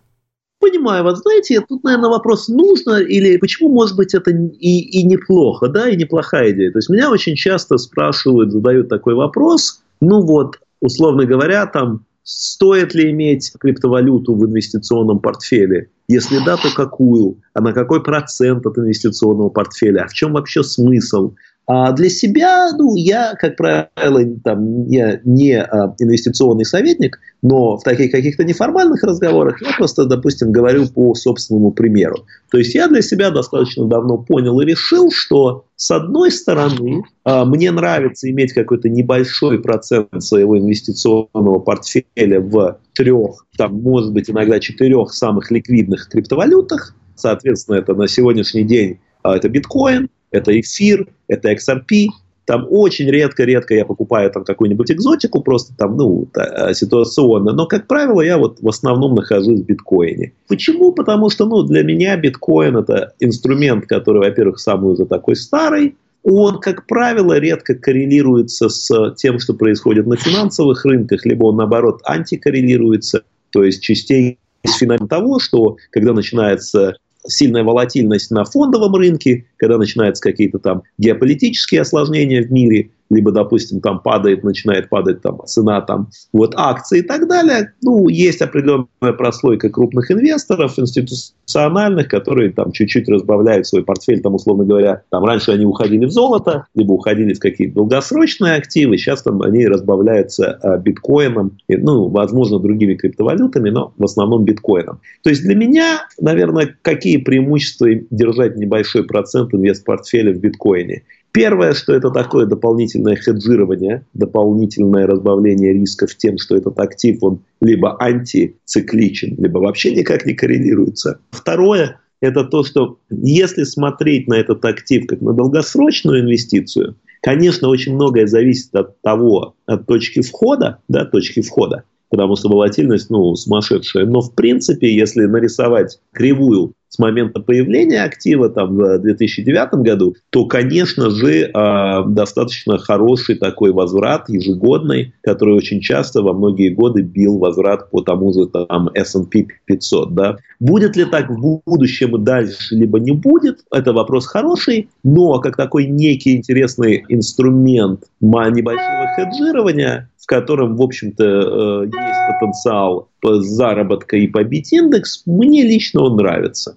Понимаю, 0.59 1.03
вот 1.05 1.17
знаете, 1.17 1.61
тут, 1.61 1.83
наверное, 1.85 2.09
вопрос, 2.09 2.49
нужно 2.49 2.97
или 2.97 3.37
почему, 3.37 3.69
может 3.69 3.95
быть, 3.95 4.13
это 4.13 4.31
и, 4.31 4.79
и 4.79 5.03
неплохо, 5.03 5.69
да, 5.69 5.89
и 5.89 5.95
неплохая 5.95 6.51
идея. 6.51 6.71
То 6.71 6.79
есть 6.79 6.89
меня 6.89 7.09
очень 7.09 7.35
часто 7.35 7.77
спрашивают, 7.77 8.51
задают 8.51 8.89
такой 8.89 9.13
вопрос, 9.15 9.81
ну 10.01 10.21
вот, 10.21 10.59
условно 10.81 11.25
говоря, 11.25 11.65
там, 11.65 12.05
стоит 12.23 12.93
ли 12.93 13.09
иметь 13.11 13.51
криптовалюту 13.59 14.35
в 14.35 14.45
инвестиционном 14.45 15.19
портфеле? 15.19 15.89
Если 16.07 16.43
да, 16.43 16.57
то 16.57 16.73
какую? 16.75 17.37
А 17.53 17.61
на 17.61 17.71
какой 17.71 18.03
процент 18.03 18.65
от 18.65 18.77
инвестиционного 18.77 19.49
портфеля? 19.49 20.03
А 20.03 20.07
в 20.07 20.13
чем 20.13 20.33
вообще 20.33 20.63
смысл? 20.63 21.35
А 21.71 21.91
для 21.91 22.09
себя, 22.09 22.71
ну, 22.75 22.95
я, 22.95 23.35
как 23.35 23.55
правило, 23.55 24.25
там, 24.43 24.87
я 24.87 25.19
не 25.23 25.61
а, 25.61 25.93
инвестиционный 25.99 26.65
советник, 26.65 27.19
но 27.43 27.77
в 27.77 27.83
таких 27.83 28.11
каких-то 28.11 28.43
неформальных 28.43 29.03
разговорах 29.03 29.61
я 29.61 29.73
просто, 29.77 30.05
допустим, 30.05 30.51
говорю 30.51 30.87
по 30.87 31.13
собственному 31.13 31.71
примеру. 31.71 32.25
То 32.49 32.57
есть 32.57 32.73
я 32.73 32.87
для 32.87 33.03
себя 33.03 33.29
достаточно 33.29 33.85
давно 33.85 34.17
понял 34.17 34.59
и 34.59 34.65
решил, 34.65 35.11
что 35.11 35.65
с 35.75 35.91
одной 35.91 36.31
стороны, 36.31 37.03
а, 37.23 37.45
мне 37.45 37.69
нравится 37.69 38.27
иметь 38.31 38.51
какой-то 38.53 38.89
небольшой 38.89 39.61
процент 39.61 40.23
своего 40.23 40.57
инвестиционного 40.57 41.59
портфеля 41.59 42.41
в 42.41 42.79
трех, 42.95 43.45
там, 43.59 43.79
может 43.79 44.11
быть, 44.11 44.27
иногда 44.27 44.59
четырех 44.59 45.13
самых 45.13 45.51
ликвидных 45.51 46.09
криптовалютах. 46.09 46.95
Соответственно, 47.15 47.75
это 47.75 47.93
на 47.93 48.07
сегодняшний 48.07 48.63
день 48.63 49.01
а, 49.21 49.35
это 49.35 49.49
биткоин, 49.49 50.09
это 50.31 50.59
эфир, 50.59 51.07
это 51.27 51.51
XRP. 51.51 52.07
Там 52.45 52.65
очень 52.69 53.07
редко-редко 53.07 53.75
я 53.75 53.85
покупаю 53.85 54.31
там 54.31 54.43
какую-нибудь 54.43 54.91
экзотику, 54.91 55.41
просто 55.41 55.75
там, 55.77 55.95
ну, 55.97 56.27
та, 56.33 56.73
ситуационно. 56.73 57.53
Но, 57.53 57.67
как 57.67 57.85
правило, 57.85 58.21
я 58.21 58.39
вот 58.39 58.59
в 58.59 58.67
основном 58.67 59.13
нахожусь 59.13 59.61
в 59.61 59.65
биткоине. 59.65 60.33
Почему? 60.47 60.91
Потому 60.91 61.29
что, 61.29 61.45
ну, 61.45 61.61
для 61.61 61.83
меня 61.83 62.17
биткоин 62.17 62.77
это 62.77 63.13
инструмент, 63.19 63.85
который, 63.85 64.21
во-первых, 64.21 64.59
самый 64.59 64.93
уже 64.93 65.05
такой 65.05 65.35
старый, 65.35 65.95
он, 66.23 66.59
как 66.59 66.87
правило, 66.87 67.37
редко 67.37 67.75
коррелируется 67.75 68.67
с 68.67 69.13
тем, 69.15 69.39
что 69.39 69.53
происходит 69.53 70.07
на 70.07 70.17
финансовых 70.17 70.83
рынках, 70.85 71.25
либо 71.25 71.45
он, 71.45 71.57
наоборот, 71.57 72.01
антикоррелируется. 72.03 73.21
То 73.51 73.63
есть 73.63 73.81
частей 73.81 74.39
с 74.65 74.75
феномен 74.77 75.07
того, 75.07 75.39
что 75.39 75.77
когда 75.91 76.13
начинается 76.13 76.97
сильная 77.27 77.63
волатильность 77.63 78.31
на 78.31 78.45
фондовом 78.45 78.95
рынке, 78.95 79.45
когда 79.57 79.77
начинаются 79.77 80.23
какие-то 80.23 80.59
там 80.59 80.83
геополитические 80.97 81.81
осложнения 81.81 82.41
в 82.41 82.51
мире, 82.51 82.91
либо, 83.09 83.31
допустим, 83.31 83.81
там 83.81 83.99
падает, 83.99 84.43
начинает 84.43 84.89
падать 84.89 85.21
там 85.21 85.41
цена 85.45 85.81
там 85.81 86.09
вот 86.31 86.53
акций 86.55 86.99
и 86.99 87.01
так 87.01 87.27
далее. 87.27 87.73
Ну, 87.81 88.07
есть 88.07 88.41
определенная 88.41 89.13
прослойка 89.17 89.69
крупных 89.69 90.11
инвесторов, 90.11 90.77
институциональных, 90.77 92.07
которые 92.07 92.51
там 92.51 92.71
чуть-чуть 92.71 93.09
разбавляют 93.09 93.67
свой 93.67 93.83
портфель, 93.83 94.21
там, 94.21 94.35
условно 94.35 94.65
говоря, 94.65 95.03
там 95.09 95.25
раньше 95.25 95.51
они 95.51 95.65
уходили 95.65 96.05
в 96.05 96.11
золото, 96.11 96.65
либо 96.75 96.93
уходили 96.93 97.33
в 97.33 97.39
какие-то 97.39 97.75
долгосрочные 97.75 98.55
активы, 98.55 98.97
сейчас 98.97 99.23
там 99.23 99.41
они 99.41 99.65
разбавляются 99.65 100.59
а, 100.61 100.77
биткоином, 100.77 101.57
и, 101.67 101.77
ну, 101.77 102.09
возможно, 102.09 102.59
другими 102.59 102.95
криптовалютами, 102.95 103.69
но 103.69 103.93
в 103.97 104.03
основном 104.03 104.45
биткоином. 104.45 104.99
То 105.23 105.29
есть 105.29 105.41
для 105.41 105.55
меня, 105.55 106.07
наверное, 106.19 106.75
какие 106.81 107.17
преимущества 107.17 107.87
держать 108.11 108.55
небольшой 108.57 109.05
процент 109.05 109.53
инвест-портфеля 109.53 110.33
в 110.33 110.37
биткоине? 110.37 111.03
Первое, 111.31 111.73
что 111.73 111.93
это 111.93 112.09
такое 112.09 112.45
дополнительное 112.45 113.15
хеджирование, 113.15 114.05
дополнительное 114.13 115.05
разбавление 115.05 115.73
рисков 115.73 116.15
тем, 116.15 116.37
что 116.37 116.55
этот 116.55 116.79
актив, 116.79 117.17
он 117.21 117.41
либо 117.61 117.95
антицикличен, 118.01 119.35
либо 119.37 119.59
вообще 119.59 119.95
никак 119.95 120.25
не 120.25 120.33
коррелируется. 120.33 121.19
Второе, 121.29 121.99
это 122.19 122.43
то, 122.43 122.63
что 122.63 122.97
если 123.09 123.63
смотреть 123.63 124.27
на 124.27 124.35
этот 124.35 124.65
актив 124.65 125.05
как 125.07 125.21
на 125.21 125.33
долгосрочную 125.33 126.21
инвестицию, 126.21 126.95
конечно, 127.21 127.69
очень 127.69 127.93
многое 127.93 128.25
зависит 128.25 128.73
от 128.75 128.99
того, 129.01 129.55
от 129.65 129.85
точки 129.85 130.21
входа, 130.21 130.79
да, 130.87 131.05
точки 131.05 131.41
входа. 131.41 131.83
Потому 132.09 132.35
что 132.35 132.49
волатильность, 132.49 133.09
ну, 133.09 133.35
сумасшедшая. 133.35 134.05
Но, 134.05 134.21
в 134.21 134.33
принципе, 134.33 134.93
если 134.93 135.25
нарисовать 135.25 135.99
кривую 136.11 136.73
с 136.89 136.97
момента 136.97 137.39
появления 137.39 138.03
актива 138.03 138.49
там, 138.49 138.75
в 138.75 138.97
2009 138.97 139.75
году, 139.75 140.15
то, 140.31 140.45
конечно 140.45 141.11
же, 141.11 141.43
э, 141.43 142.03
достаточно 142.07 142.79
хороший 142.79 143.35
такой 143.35 143.71
возврат 143.71 144.27
ежегодный, 144.27 145.13
который 145.21 145.53
очень 145.53 145.81
часто 145.81 146.23
во 146.23 146.33
многие 146.33 146.69
годы 146.69 147.03
бил 147.03 147.37
возврат 147.37 147.91
по 147.91 148.01
тому 148.01 148.33
же 148.33 148.47
там, 148.47 148.89
S&P 148.95 149.47
500. 149.65 150.15
Да? 150.15 150.37
Будет 150.59 150.95
ли 150.95 151.05
так 151.05 151.29
в 151.29 151.61
будущем 151.63 152.17
и 152.17 152.19
дальше, 152.19 152.75
либо 152.75 152.99
не 152.99 153.11
будет, 153.11 153.59
это 153.71 153.93
вопрос 153.93 154.25
хороший, 154.25 154.89
но 155.03 155.39
как 155.39 155.55
такой 155.55 155.85
некий 155.85 156.35
интересный 156.35 157.05
инструмент 157.07 158.05
небольшого 158.19 159.07
хеджирования, 159.15 160.08
в 160.19 160.25
котором, 160.25 160.75
в 160.75 160.81
общем-то, 160.81 161.23
э, 161.23 161.85
есть 161.85 162.39
потенциал 162.39 163.09
заработка 163.23 164.17
и 164.17 164.27
побить 164.27 164.71
индекс, 164.73 165.23
мне 165.25 165.63
лично 165.63 166.03
он 166.03 166.17
нравится. 166.17 166.75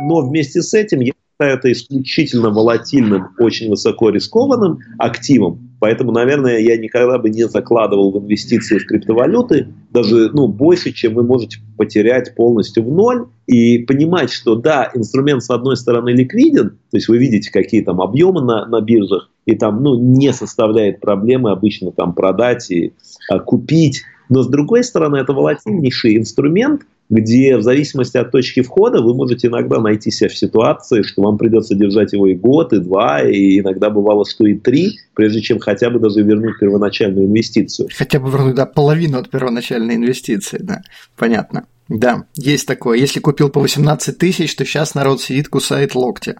Но 0.00 0.20
вместе 0.20 0.62
с 0.62 0.74
этим 0.74 1.00
я 1.00 1.12
считаю 1.12 1.58
это 1.58 1.72
исключительно 1.72 2.50
волатильным, 2.50 3.28
очень 3.38 3.70
высоко 3.70 4.10
рискованным 4.10 4.78
активом. 4.98 5.71
Поэтому, 5.82 6.12
наверное, 6.12 6.60
я 6.60 6.76
никогда 6.76 7.18
бы 7.18 7.28
не 7.28 7.48
закладывал 7.48 8.12
в 8.12 8.22
инвестиции 8.22 8.78
в 8.78 8.86
криптовалюты. 8.86 9.66
Даже 9.90 10.30
ну, 10.32 10.46
больше, 10.46 10.92
чем 10.92 11.14
вы 11.14 11.24
можете 11.24 11.58
потерять 11.76 12.36
полностью 12.36 12.84
в 12.84 12.92
ноль. 12.92 13.26
И 13.48 13.78
понимать, 13.78 14.30
что 14.30 14.54
да, 14.54 14.92
инструмент 14.94 15.42
с 15.42 15.50
одной 15.50 15.76
стороны 15.76 16.10
ликвиден, 16.10 16.70
то 16.70 16.96
есть 16.96 17.08
вы 17.08 17.18
видите, 17.18 17.50
какие 17.50 17.82
там 17.82 18.00
объемы 18.00 18.42
на, 18.42 18.64
на 18.64 18.80
биржах, 18.80 19.28
и 19.44 19.56
там 19.56 19.82
ну, 19.82 19.98
не 19.98 20.32
составляет 20.32 21.00
проблемы 21.00 21.50
обычно 21.50 21.90
там 21.90 22.14
продать 22.14 22.70
и 22.70 22.92
а, 23.28 23.40
купить. 23.40 24.02
Но 24.28 24.44
с 24.44 24.48
другой 24.48 24.84
стороны, 24.84 25.16
это 25.16 25.32
волатильнейший 25.32 26.16
инструмент, 26.16 26.82
где 27.12 27.58
в 27.58 27.62
зависимости 27.62 28.16
от 28.16 28.30
точки 28.30 28.62
входа 28.62 29.02
вы 29.02 29.14
можете 29.14 29.48
иногда 29.48 29.80
найти 29.80 30.10
себя 30.10 30.30
в 30.30 30.36
ситуации, 30.36 31.02
что 31.02 31.20
вам 31.20 31.36
придется 31.36 31.74
держать 31.74 32.14
его 32.14 32.26
и 32.26 32.34
год, 32.34 32.72
и 32.72 32.78
два, 32.78 33.20
и 33.20 33.60
иногда 33.60 33.90
бывало, 33.90 34.24
что 34.24 34.46
и 34.46 34.54
три, 34.54 34.98
прежде 35.14 35.42
чем 35.42 35.58
хотя 35.58 35.90
бы 35.90 35.98
даже 35.98 36.22
вернуть 36.22 36.58
первоначальную 36.58 37.26
инвестицию. 37.26 37.90
Хотя 37.94 38.18
бы 38.18 38.30
вернуть, 38.30 38.54
да, 38.54 38.64
половину 38.64 39.18
от 39.18 39.28
первоначальной 39.28 39.96
инвестиции, 39.96 40.56
да, 40.58 40.80
понятно. 41.18 41.66
Да, 41.88 42.24
есть 42.34 42.66
такое. 42.66 42.96
Если 42.96 43.20
купил 43.20 43.50
по 43.50 43.60
18 43.60 44.16
тысяч, 44.16 44.54
то 44.54 44.64
сейчас 44.64 44.94
народ 44.94 45.20
сидит, 45.20 45.48
кусает 45.48 45.94
локти. 45.94 46.36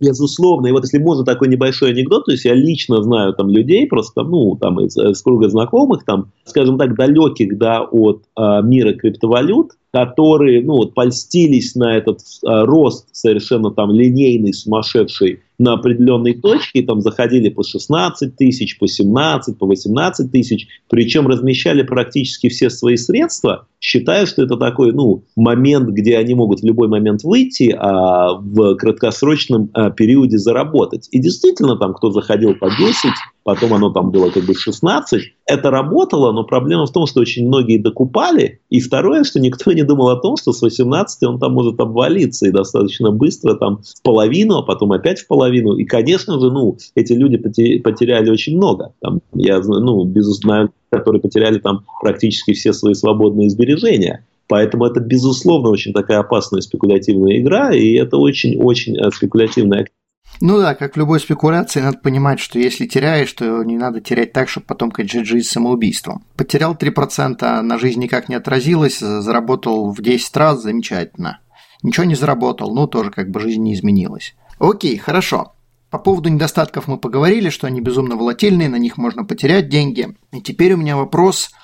Безусловно, 0.00 0.68
и 0.68 0.72
вот 0.72 0.84
если 0.84 0.98
можно 0.98 1.24
такой 1.24 1.48
небольшой 1.48 1.90
анекдот, 1.90 2.24
то 2.24 2.32
есть 2.32 2.46
я 2.46 2.54
лично 2.54 3.02
знаю 3.02 3.34
там 3.34 3.50
людей, 3.50 3.86
просто 3.86 4.22
ну 4.22 4.56
там 4.56 4.80
из, 4.80 4.96
из 4.96 5.20
круга 5.20 5.50
знакомых, 5.50 6.04
там, 6.04 6.32
скажем 6.44 6.78
так, 6.78 6.96
далеких 6.96 7.58
да, 7.58 7.82
от 7.82 8.22
а, 8.34 8.62
мира 8.62 8.94
криптовалют, 8.94 9.72
которые 9.92 10.62
ну, 10.64 10.76
вот, 10.76 10.94
польстились 10.94 11.74
на 11.74 11.96
этот 11.96 12.20
а, 12.46 12.64
рост 12.64 13.08
совершенно 13.12 13.70
там 13.70 13.90
линейный, 13.90 14.54
сумасшедший 14.54 15.40
на 15.60 15.74
определенной 15.74 16.32
точке, 16.32 16.80
и 16.80 16.86
там 16.86 17.02
заходили 17.02 17.50
по 17.50 17.62
16 17.62 18.34
тысяч, 18.34 18.78
по 18.78 18.88
17, 18.88 19.58
по 19.58 19.66
18 19.66 20.32
тысяч, 20.32 20.66
причем 20.88 21.28
размещали 21.28 21.82
практически 21.82 22.48
все 22.48 22.70
свои 22.70 22.96
средства, 22.96 23.66
считая, 23.78 24.24
что 24.24 24.42
это 24.42 24.56
такой 24.56 24.92
ну, 24.92 25.22
момент, 25.36 25.90
где 25.90 26.16
они 26.16 26.34
могут 26.34 26.60
в 26.60 26.64
любой 26.64 26.88
момент 26.88 27.24
выйти, 27.24 27.76
а 27.78 28.32
в 28.32 28.76
краткосрочном 28.76 29.68
а, 29.74 29.90
периоде 29.90 30.38
заработать. 30.38 31.08
И 31.10 31.20
действительно 31.20 31.76
там 31.76 31.92
кто 31.92 32.10
заходил 32.10 32.54
по 32.54 32.70
10, 32.70 33.10
потом 33.42 33.74
оно 33.74 33.90
там 33.90 34.10
было 34.10 34.30
как 34.30 34.44
бы 34.44 34.54
16. 34.54 35.22
Это 35.46 35.70
работало, 35.70 36.32
но 36.32 36.44
проблема 36.44 36.86
в 36.86 36.92
том, 36.92 37.06
что 37.06 37.20
очень 37.20 37.46
многие 37.46 37.78
докупали. 37.78 38.60
И 38.68 38.80
второе, 38.80 39.24
что 39.24 39.40
никто 39.40 39.72
не 39.72 39.82
думал 39.82 40.10
о 40.10 40.20
том, 40.20 40.36
что 40.36 40.52
с 40.52 40.62
18 40.62 41.22
он 41.24 41.38
там 41.38 41.52
может 41.52 41.80
обвалиться 41.80 42.46
и 42.46 42.52
достаточно 42.52 43.10
быстро 43.10 43.54
там 43.54 43.82
в 43.82 44.02
половину, 44.02 44.58
а 44.58 44.62
потом 44.62 44.92
опять 44.92 45.20
в 45.20 45.26
половину. 45.26 45.76
И, 45.76 45.84
конечно 45.84 46.38
же, 46.40 46.50
ну, 46.50 46.76
эти 46.94 47.12
люди 47.12 47.36
потеряли 47.36 48.30
очень 48.30 48.56
много. 48.56 48.92
Там, 49.00 49.20
я, 49.34 49.60
ну, 49.60 50.04
безусловно, 50.04 50.70
которые 50.90 51.20
потеряли 51.20 51.58
там 51.58 51.84
практически 52.00 52.52
все 52.52 52.72
свои 52.72 52.94
свободные 52.94 53.50
сбережения. 53.50 54.24
Поэтому 54.50 54.84
это, 54.84 54.98
безусловно, 54.98 55.70
очень 55.70 55.92
такая 55.92 56.18
опасная 56.18 56.60
спекулятивная 56.60 57.38
игра, 57.38 57.72
и 57.72 57.92
это 57.92 58.16
очень-очень 58.16 58.96
э, 58.96 59.10
спекулятивная 59.12 59.82
активность. 59.82 59.99
Ну 60.40 60.58
да, 60.58 60.74
как 60.74 60.94
в 60.94 60.96
любой 60.96 61.20
спекуляции, 61.20 61.80
надо 61.80 61.98
понимать, 61.98 62.40
что 62.40 62.58
если 62.58 62.86
теряешь, 62.86 63.32
то 63.32 63.62
не 63.62 63.76
надо 63.76 64.00
терять 64.00 64.32
так, 64.32 64.48
чтобы 64.48 64.66
потом 64.66 64.90
кончать 64.90 65.26
жизнь 65.26 65.46
самоубийством. 65.46 66.24
Потерял 66.36 66.74
3%, 66.74 67.60
на 67.60 67.78
жизнь 67.78 68.00
никак 68.00 68.28
не 68.28 68.36
отразилось, 68.36 69.00
заработал 69.00 69.92
в 69.92 70.00
10 70.00 70.36
раз, 70.36 70.62
замечательно. 70.62 71.40
Ничего 71.82 72.04
не 72.04 72.14
заработал, 72.14 72.74
ну 72.74 72.86
тоже 72.86 73.10
как 73.10 73.30
бы 73.30 73.40
жизнь 73.40 73.62
не 73.62 73.74
изменилась. 73.74 74.34
Окей, 74.58 74.96
хорошо. 74.96 75.52
По 75.90 75.98
поводу 75.98 76.28
недостатков 76.28 76.88
мы 76.88 76.96
поговорили, 76.96 77.50
что 77.50 77.66
они 77.66 77.80
безумно 77.80 78.16
волатильные, 78.16 78.68
на 78.68 78.76
них 78.76 78.96
можно 78.96 79.24
потерять 79.24 79.68
деньги. 79.68 80.16
И 80.32 80.40
теперь 80.40 80.74
у 80.74 80.76
меня 80.78 80.96
вопрос– 80.96 81.50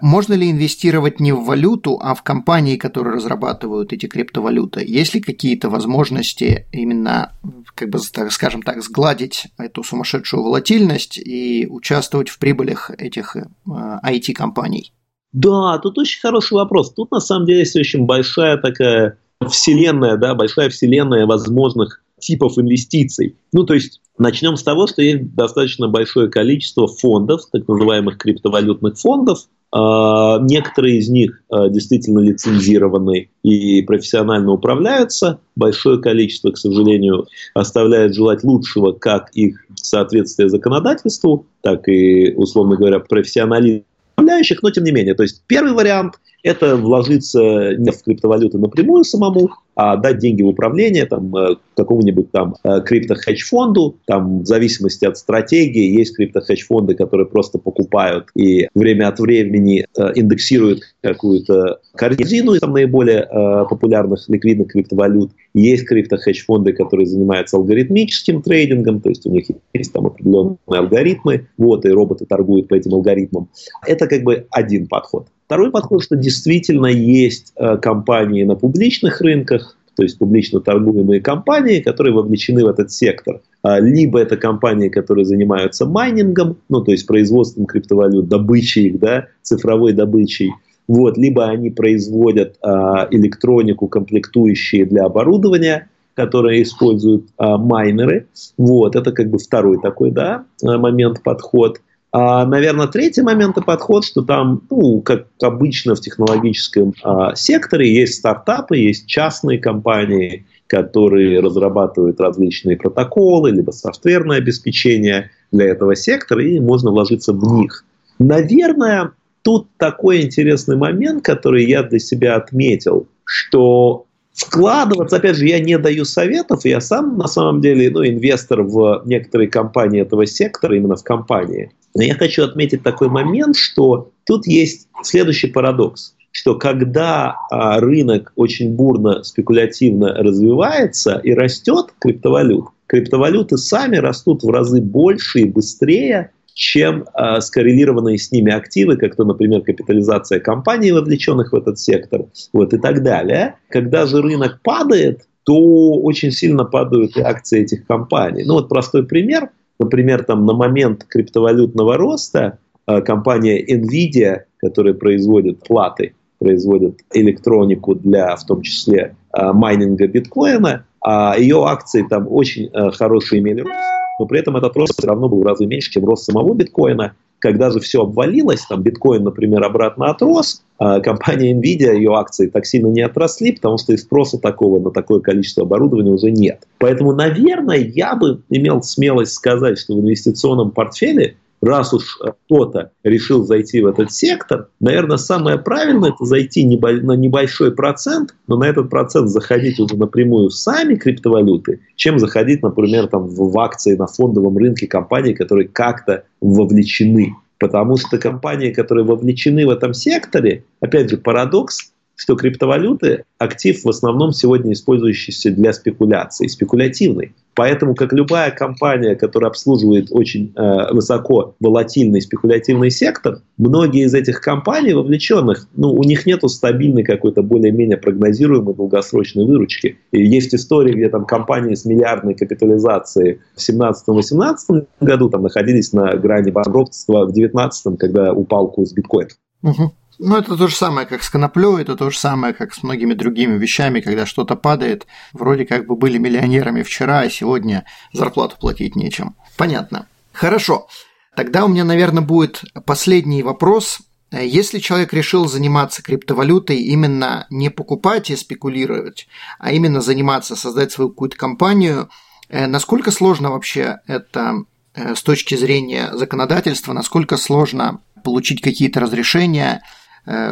можно 0.00 0.34
ли 0.34 0.50
инвестировать 0.50 1.18
не 1.18 1.32
в 1.32 1.44
валюту, 1.44 1.98
а 2.00 2.14
в 2.14 2.22
компании, 2.22 2.76
которые 2.76 3.14
разрабатывают 3.14 3.92
эти 3.92 4.06
криптовалюты? 4.06 4.84
Есть 4.86 5.14
ли 5.14 5.20
какие-то 5.20 5.70
возможности 5.70 6.66
именно, 6.72 7.32
как 7.74 7.90
бы, 7.90 7.98
скажем 7.98 8.62
так, 8.62 8.82
сгладить 8.82 9.48
эту 9.58 9.82
сумасшедшую 9.82 10.44
волатильность 10.44 11.18
и 11.18 11.66
участвовать 11.68 12.28
в 12.28 12.38
прибылях 12.38 12.90
этих 12.90 13.36
IT-компаний? 13.66 14.92
Э, 14.92 14.98
да, 15.32 15.78
тут 15.78 15.98
очень 15.98 16.20
хороший 16.20 16.54
вопрос. 16.54 16.92
Тут 16.94 17.10
на 17.10 17.20
самом 17.20 17.46
деле 17.46 17.60
есть 17.60 17.76
очень 17.76 18.06
большая 18.06 18.56
такая 18.56 19.18
вселенная, 19.46 20.16
да, 20.16 20.34
большая 20.34 20.70
вселенная 20.70 21.26
возможных 21.26 22.02
типов 22.20 22.58
инвестиций. 22.58 23.36
Ну, 23.52 23.64
то 23.64 23.74
есть 23.74 24.00
начнем 24.16 24.56
с 24.56 24.62
того, 24.62 24.86
что 24.86 25.02
есть 25.02 25.34
достаточно 25.34 25.88
большое 25.88 26.28
количество 26.28 26.86
фондов, 26.86 27.42
так 27.50 27.66
называемых 27.66 28.18
криптовалютных 28.18 28.98
фондов, 28.98 29.48
некоторые 29.70 30.98
из 30.98 31.08
них 31.10 31.42
а, 31.50 31.68
действительно 31.68 32.20
лицензированы 32.20 33.30
и 33.42 33.82
профессионально 33.82 34.52
управляются. 34.52 35.40
Большое 35.56 36.00
количество, 36.00 36.50
к 36.50 36.58
сожалению, 36.58 37.26
оставляет 37.54 38.14
желать 38.14 38.44
лучшего 38.44 38.92
как 38.92 39.30
их 39.34 39.66
соответствие 39.74 40.48
законодательству, 40.48 41.46
так 41.60 41.86
и, 41.88 42.32
условно 42.34 42.76
говоря, 42.76 43.00
профессионализм 43.00 43.84
управляющих, 44.16 44.62
но 44.62 44.70
тем 44.70 44.84
не 44.84 44.92
менее. 44.92 45.14
То 45.14 45.22
есть 45.22 45.42
первый 45.46 45.72
вариант– 45.72 46.14
это 46.42 46.76
вложиться 46.76 47.74
не 47.76 47.90
в 47.90 48.02
криптовалюты 48.02 48.58
напрямую 48.58 49.04
самому, 49.04 49.50
а 49.74 49.96
дать 49.96 50.18
деньги 50.18 50.42
в 50.42 50.48
управление 50.48 51.06
там, 51.06 51.34
э, 51.36 51.56
какому-нибудь 51.76 52.32
там 52.32 52.56
э, 52.64 52.80
крипто-хедж-фонду, 52.84 53.96
там 54.06 54.42
в 54.42 54.46
зависимости 54.46 55.04
от 55.04 55.16
стратегии 55.16 55.96
есть 55.96 56.16
крипто-хедж-фонды, 56.16 56.94
которые 56.94 57.26
просто 57.26 57.58
покупают 57.58 58.26
и 58.34 58.68
время 58.74 59.08
от 59.08 59.20
времени 59.20 59.86
э, 59.96 60.12
индексируют 60.16 60.82
какую-то 61.00 61.80
корзину 61.94 62.54
из 62.54 62.62
наиболее 62.62 63.28
популярных 63.68 64.28
ликвидных 64.28 64.72
криптовалют. 64.72 65.30
Есть 65.54 65.86
крипто-хедж-фонды, 65.86 66.72
которые 66.72 67.06
занимаются 67.06 67.56
алгоритмическим 67.56 68.42
трейдингом, 68.42 69.00
то 69.00 69.08
есть 69.10 69.26
у 69.26 69.30
них 69.30 69.46
есть 69.72 69.92
там 69.92 70.06
определенные 70.06 70.58
алгоритмы, 70.66 71.48
вот, 71.56 71.84
и 71.84 71.90
роботы 71.90 72.26
торгуют 72.26 72.68
по 72.68 72.74
этим 72.74 72.94
алгоритмам. 72.94 73.48
Это 73.86 74.06
как 74.06 74.22
бы 74.22 74.46
один 74.50 74.86
подход. 74.88 75.28
Второй 75.48 75.70
подход, 75.70 76.02
что 76.02 76.14
действительно 76.14 76.88
есть 76.88 77.54
э, 77.56 77.78
компании 77.78 78.44
на 78.44 78.54
публичных 78.54 79.22
рынках, 79.22 79.78
то 79.96 80.02
есть 80.02 80.18
публично 80.18 80.60
торгуемые 80.60 81.22
компании, 81.22 81.80
которые 81.80 82.12
вовлечены 82.12 82.66
в 82.66 82.68
этот 82.68 82.92
сектор. 82.92 83.40
А, 83.62 83.80
либо 83.80 84.18
это 84.18 84.36
компании, 84.36 84.90
которые 84.90 85.24
занимаются 85.24 85.86
майнингом, 85.86 86.58
ну 86.68 86.82
то 86.82 86.92
есть 86.92 87.06
производством 87.06 87.64
криптовалют, 87.64 88.28
добычей 88.28 88.88
их, 88.88 88.98
да, 88.98 89.28
цифровой 89.40 89.94
добычей. 89.94 90.52
Вот, 90.86 91.16
либо 91.16 91.46
они 91.46 91.70
производят 91.70 92.58
а, 92.60 93.08
электронику, 93.10 93.88
комплектующие 93.88 94.84
для 94.84 95.06
оборудования, 95.06 95.88
которые 96.12 96.62
используют 96.62 97.24
а, 97.38 97.56
майнеры. 97.56 98.26
Вот, 98.58 98.96
это 98.96 99.12
как 99.12 99.30
бы 99.30 99.38
второй 99.38 99.80
такой, 99.80 100.10
да, 100.10 100.44
момент, 100.62 101.22
подход. 101.22 101.80
А, 102.18 102.44
наверное, 102.46 102.88
третий 102.88 103.22
момент 103.22 103.58
и 103.58 103.62
подход, 103.62 104.04
что 104.04 104.22
там, 104.22 104.62
ну, 104.70 105.00
как 105.02 105.26
обычно 105.40 105.94
в 105.94 106.00
технологическом 106.00 106.92
а, 107.04 107.36
секторе, 107.36 107.94
есть 107.94 108.14
стартапы, 108.14 108.76
есть 108.76 109.06
частные 109.06 109.58
компании, 109.60 110.44
которые 110.66 111.38
разрабатывают 111.38 112.20
различные 112.20 112.76
протоколы, 112.76 113.52
либо 113.52 113.70
софтверное 113.70 114.38
обеспечение 114.38 115.30
для 115.52 115.66
этого 115.66 115.94
сектора, 115.94 116.44
и 116.44 116.58
можно 116.58 116.90
вложиться 116.90 117.32
в 117.32 117.52
них. 117.54 117.84
Наверное, 118.18 119.12
тут 119.42 119.68
такой 119.76 120.22
интересный 120.22 120.76
момент, 120.76 121.24
который 121.24 121.66
я 121.66 121.84
для 121.84 122.00
себя 122.00 122.34
отметил, 122.34 123.06
что 123.22 124.06
вкладываться, 124.34 125.16
опять 125.16 125.36
же, 125.36 125.46
я 125.46 125.60
не 125.60 125.78
даю 125.78 126.04
советов, 126.04 126.64
я 126.64 126.80
сам 126.80 127.16
на 127.16 127.28
самом 127.28 127.60
деле 127.60 127.90
ну, 127.90 128.04
инвестор 128.04 128.62
в 128.62 129.02
некоторые 129.04 129.48
компании 129.48 130.02
этого 130.02 130.26
сектора, 130.26 130.76
именно 130.76 130.96
в 130.96 131.04
компании. 131.04 131.70
Но 131.94 132.02
я 132.02 132.14
хочу 132.14 132.44
отметить 132.44 132.82
такой 132.82 133.08
момент, 133.08 133.56
что 133.56 134.12
Тут 134.28 134.46
есть 134.46 134.88
следующий 135.02 135.48
парадокс 135.48 136.14
что 136.30 136.54
когда 136.54 137.34
а, 137.50 137.80
рынок 137.80 138.32
очень 138.36 138.76
бурно, 138.76 139.24
спекулятивно 139.24 140.12
развивается 140.12 141.18
и 141.24 141.32
растет 141.32 141.86
криптовалют, 141.98 142.66
криптовалюты 142.86 143.56
сами 143.56 143.96
растут 143.96 144.44
в 144.44 144.50
разы 144.50 144.80
больше 144.80 145.40
и 145.40 145.44
быстрее, 145.46 146.30
чем 146.52 147.06
э, 147.14 147.40
скоррелированные 147.40 148.18
с 148.18 148.30
ними 148.30 148.52
активы, 148.52 148.96
как 148.96 149.16
то, 149.16 149.24
например, 149.24 149.62
капитализация 149.62 150.38
компаний, 150.38 150.92
вовлеченных 150.92 151.52
в 151.52 151.56
этот 151.56 151.78
сектор, 151.78 152.26
вот 152.52 152.72
и 152.74 152.78
так 152.78 153.02
далее. 153.02 153.56
Когда 153.70 154.06
же 154.06 154.20
рынок 154.20 154.60
падает, 154.62 155.22
то 155.44 155.54
очень 156.02 156.30
сильно 156.30 156.64
падают 156.64 157.16
и 157.16 157.20
акции 157.20 157.62
этих 157.62 157.86
компаний. 157.86 158.44
Ну 158.44 158.54
вот 158.54 158.68
простой 158.68 159.06
пример. 159.06 159.50
Например, 159.78 160.24
там 160.24 160.44
на 160.46 160.54
момент 160.54 161.04
криптовалютного 161.04 161.96
роста 161.96 162.58
э, 162.86 163.00
компания 163.02 163.64
Nvidia, 163.64 164.42
которая 164.58 164.94
производит 164.94 165.60
платы, 165.60 166.14
производит 166.38 167.00
электронику 167.12 167.94
для, 167.94 168.34
в 168.36 168.44
том 168.44 168.62
числе, 168.62 169.16
э, 169.32 169.52
майнинга 169.52 170.06
биткоина, 170.06 170.84
а 171.00 171.36
ее 171.38 171.64
акции 171.64 172.04
там 172.08 172.26
очень 172.28 172.66
э, 172.66 172.90
хорошие 172.90 173.40
имели 173.40 173.60
рост 173.60 173.98
но 174.18 174.26
при 174.26 174.40
этом 174.40 174.56
этот 174.56 174.76
рост 174.76 174.94
все 174.98 175.06
равно 175.06 175.28
был 175.28 175.40
в 175.40 175.46
разы 175.46 175.66
меньше, 175.66 175.90
чем 175.90 176.04
рост 176.04 176.24
самого 176.24 176.54
биткоина. 176.54 177.14
Когда 177.38 177.70
же 177.70 177.80
все 177.80 178.02
обвалилось, 178.02 178.66
там 178.68 178.82
биткоин, 178.82 179.22
например, 179.24 179.62
обратно 179.62 180.10
отрос, 180.10 180.62
а 180.78 181.00
компания 181.00 181.52
Nvidia, 181.52 181.94
ее 181.94 182.14
акции 182.14 182.48
так 182.48 182.66
сильно 182.66 182.88
не 182.88 183.02
отросли, 183.02 183.52
потому 183.52 183.78
что 183.78 183.92
и 183.92 183.96
спроса 183.96 184.38
такого 184.38 184.80
на 184.80 184.90
такое 184.90 185.20
количество 185.20 185.64
оборудования 185.64 186.12
уже 186.12 186.30
нет. 186.30 186.66
Поэтому, 186.78 187.12
наверное, 187.12 187.78
я 187.78 188.14
бы 188.16 188.42
имел 188.50 188.82
смелость 188.82 189.32
сказать, 189.32 189.78
что 189.78 189.94
в 189.94 190.00
инвестиционном 190.00 190.70
портфеле 190.70 191.36
раз 191.60 191.92
уж 191.92 192.18
кто-то 192.46 192.92
решил 193.02 193.44
зайти 193.44 193.80
в 193.80 193.86
этот 193.86 194.12
сектор, 194.12 194.68
наверное, 194.80 195.16
самое 195.16 195.58
правильное 195.58 196.10
это 196.10 196.24
зайти 196.24 196.64
на 196.66 197.12
небольшой 197.12 197.72
процент, 197.72 198.34
но 198.46 198.56
на 198.56 198.64
этот 198.64 198.90
процент 198.90 199.28
заходить 199.28 199.78
уже 199.80 199.96
напрямую 199.96 200.50
сами 200.50 200.94
криптовалюты, 200.94 201.80
чем 201.96 202.18
заходить, 202.18 202.62
например, 202.62 203.08
там, 203.08 203.26
в 203.26 203.58
акции 203.58 203.94
на 203.96 204.06
фондовом 204.06 204.56
рынке 204.58 204.86
компаний, 204.86 205.34
которые 205.34 205.68
как-то 205.68 206.24
вовлечены. 206.40 207.34
Потому 207.58 207.96
что 207.96 208.18
компании, 208.18 208.70
которые 208.70 209.04
вовлечены 209.04 209.66
в 209.66 209.70
этом 209.70 209.92
секторе, 209.92 210.64
опять 210.80 211.10
же, 211.10 211.16
парадокс, 211.16 211.92
что 212.18 212.34
криптовалюты– 212.34 213.24
актив 213.38 213.80
в 213.84 213.88
основном 213.88 214.32
сегодня 214.32 214.72
использующийся 214.72 215.52
для 215.52 215.72
спекуляции, 215.72 216.48
спекулятивный. 216.48 217.32
Поэтому, 217.54 217.94
как 217.94 218.12
любая 218.12 218.50
компания, 218.50 219.14
которая 219.14 219.50
обслуживает 219.50 220.08
очень 220.10 220.52
э, 220.56 220.92
высоко 220.92 221.54
волатильный 221.60 222.20
спекулятивный 222.20 222.90
сектор, 222.90 223.42
многие 223.56 224.04
из 224.04 224.14
этих 224.14 224.40
компаний 224.40 224.94
вовлеченных, 224.94 225.68
ну, 225.76 225.92
у 225.92 226.02
них 226.02 226.26
нет 226.26 226.42
стабильной 226.48 227.04
какой-то 227.04 227.42
более-менее 227.42 227.98
прогнозируемой 227.98 228.74
долгосрочной 228.74 229.44
выручки. 229.44 229.98
И 230.10 230.24
есть 230.24 230.54
истории, 230.54 230.94
где 230.94 231.08
там 231.08 231.24
компании 231.24 231.74
с 231.76 231.84
миллиардной 231.84 232.34
капитализацией 232.34 233.40
в 233.54 233.58
17-18 233.58 234.86
году 235.00 235.30
там 235.30 235.42
находились 235.44 235.92
на 235.92 236.16
грани 236.16 236.50
банкротства 236.50 237.26
в 237.26 237.32
19 237.32 237.96
когда 237.98 238.32
упал 238.32 238.68
курс 238.72 238.92
биткоина. 238.92 239.30
Угу. 239.62 239.92
Ну, 240.18 240.36
это 240.36 240.56
то 240.56 240.66
же 240.66 240.74
самое, 240.74 241.06
как 241.06 241.22
с 241.22 241.30
коноплей, 241.30 241.82
это 241.82 241.94
то 241.94 242.10
же 242.10 242.18
самое, 242.18 242.52
как 242.52 242.74
с 242.74 242.82
многими 242.82 243.14
другими 243.14 243.56
вещами, 243.56 244.00
когда 244.00 244.26
что-то 244.26 244.56
падает, 244.56 245.06
вроде 245.32 245.64
как 245.64 245.86
бы 245.86 245.94
были 245.94 246.18
миллионерами 246.18 246.82
вчера, 246.82 247.20
а 247.20 247.30
сегодня 247.30 247.84
зарплату 248.12 248.56
платить 248.58 248.96
нечем. 248.96 249.36
Понятно. 249.56 250.08
Хорошо. 250.32 250.88
Тогда 251.36 251.64
у 251.64 251.68
меня, 251.68 251.84
наверное, 251.84 252.22
будет 252.22 252.64
последний 252.84 253.44
вопрос. 253.44 254.00
Если 254.32 254.80
человек 254.80 255.12
решил 255.12 255.46
заниматься 255.46 256.02
криптовалютой, 256.02 256.78
именно 256.78 257.46
не 257.48 257.70
покупать 257.70 258.28
и 258.30 258.36
спекулировать, 258.36 259.28
а 259.60 259.70
именно 259.70 260.00
заниматься, 260.00 260.56
создать 260.56 260.90
свою 260.90 261.10
какую-то 261.10 261.36
компанию, 261.36 262.10
э, 262.48 262.66
насколько 262.66 263.10
сложно 263.10 263.50
вообще 263.50 264.00
это 264.06 264.64
э, 264.94 265.14
с 265.14 265.22
точки 265.22 265.54
зрения 265.54 266.10
законодательства, 266.12 266.92
насколько 266.92 267.36
сложно 267.36 268.00
получить 268.22 268.60
какие-то 268.60 269.00
разрешения, 269.00 269.82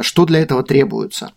что 0.03 0.25
для 0.25 0.41
этого 0.41 0.63
требуется? 0.63 1.33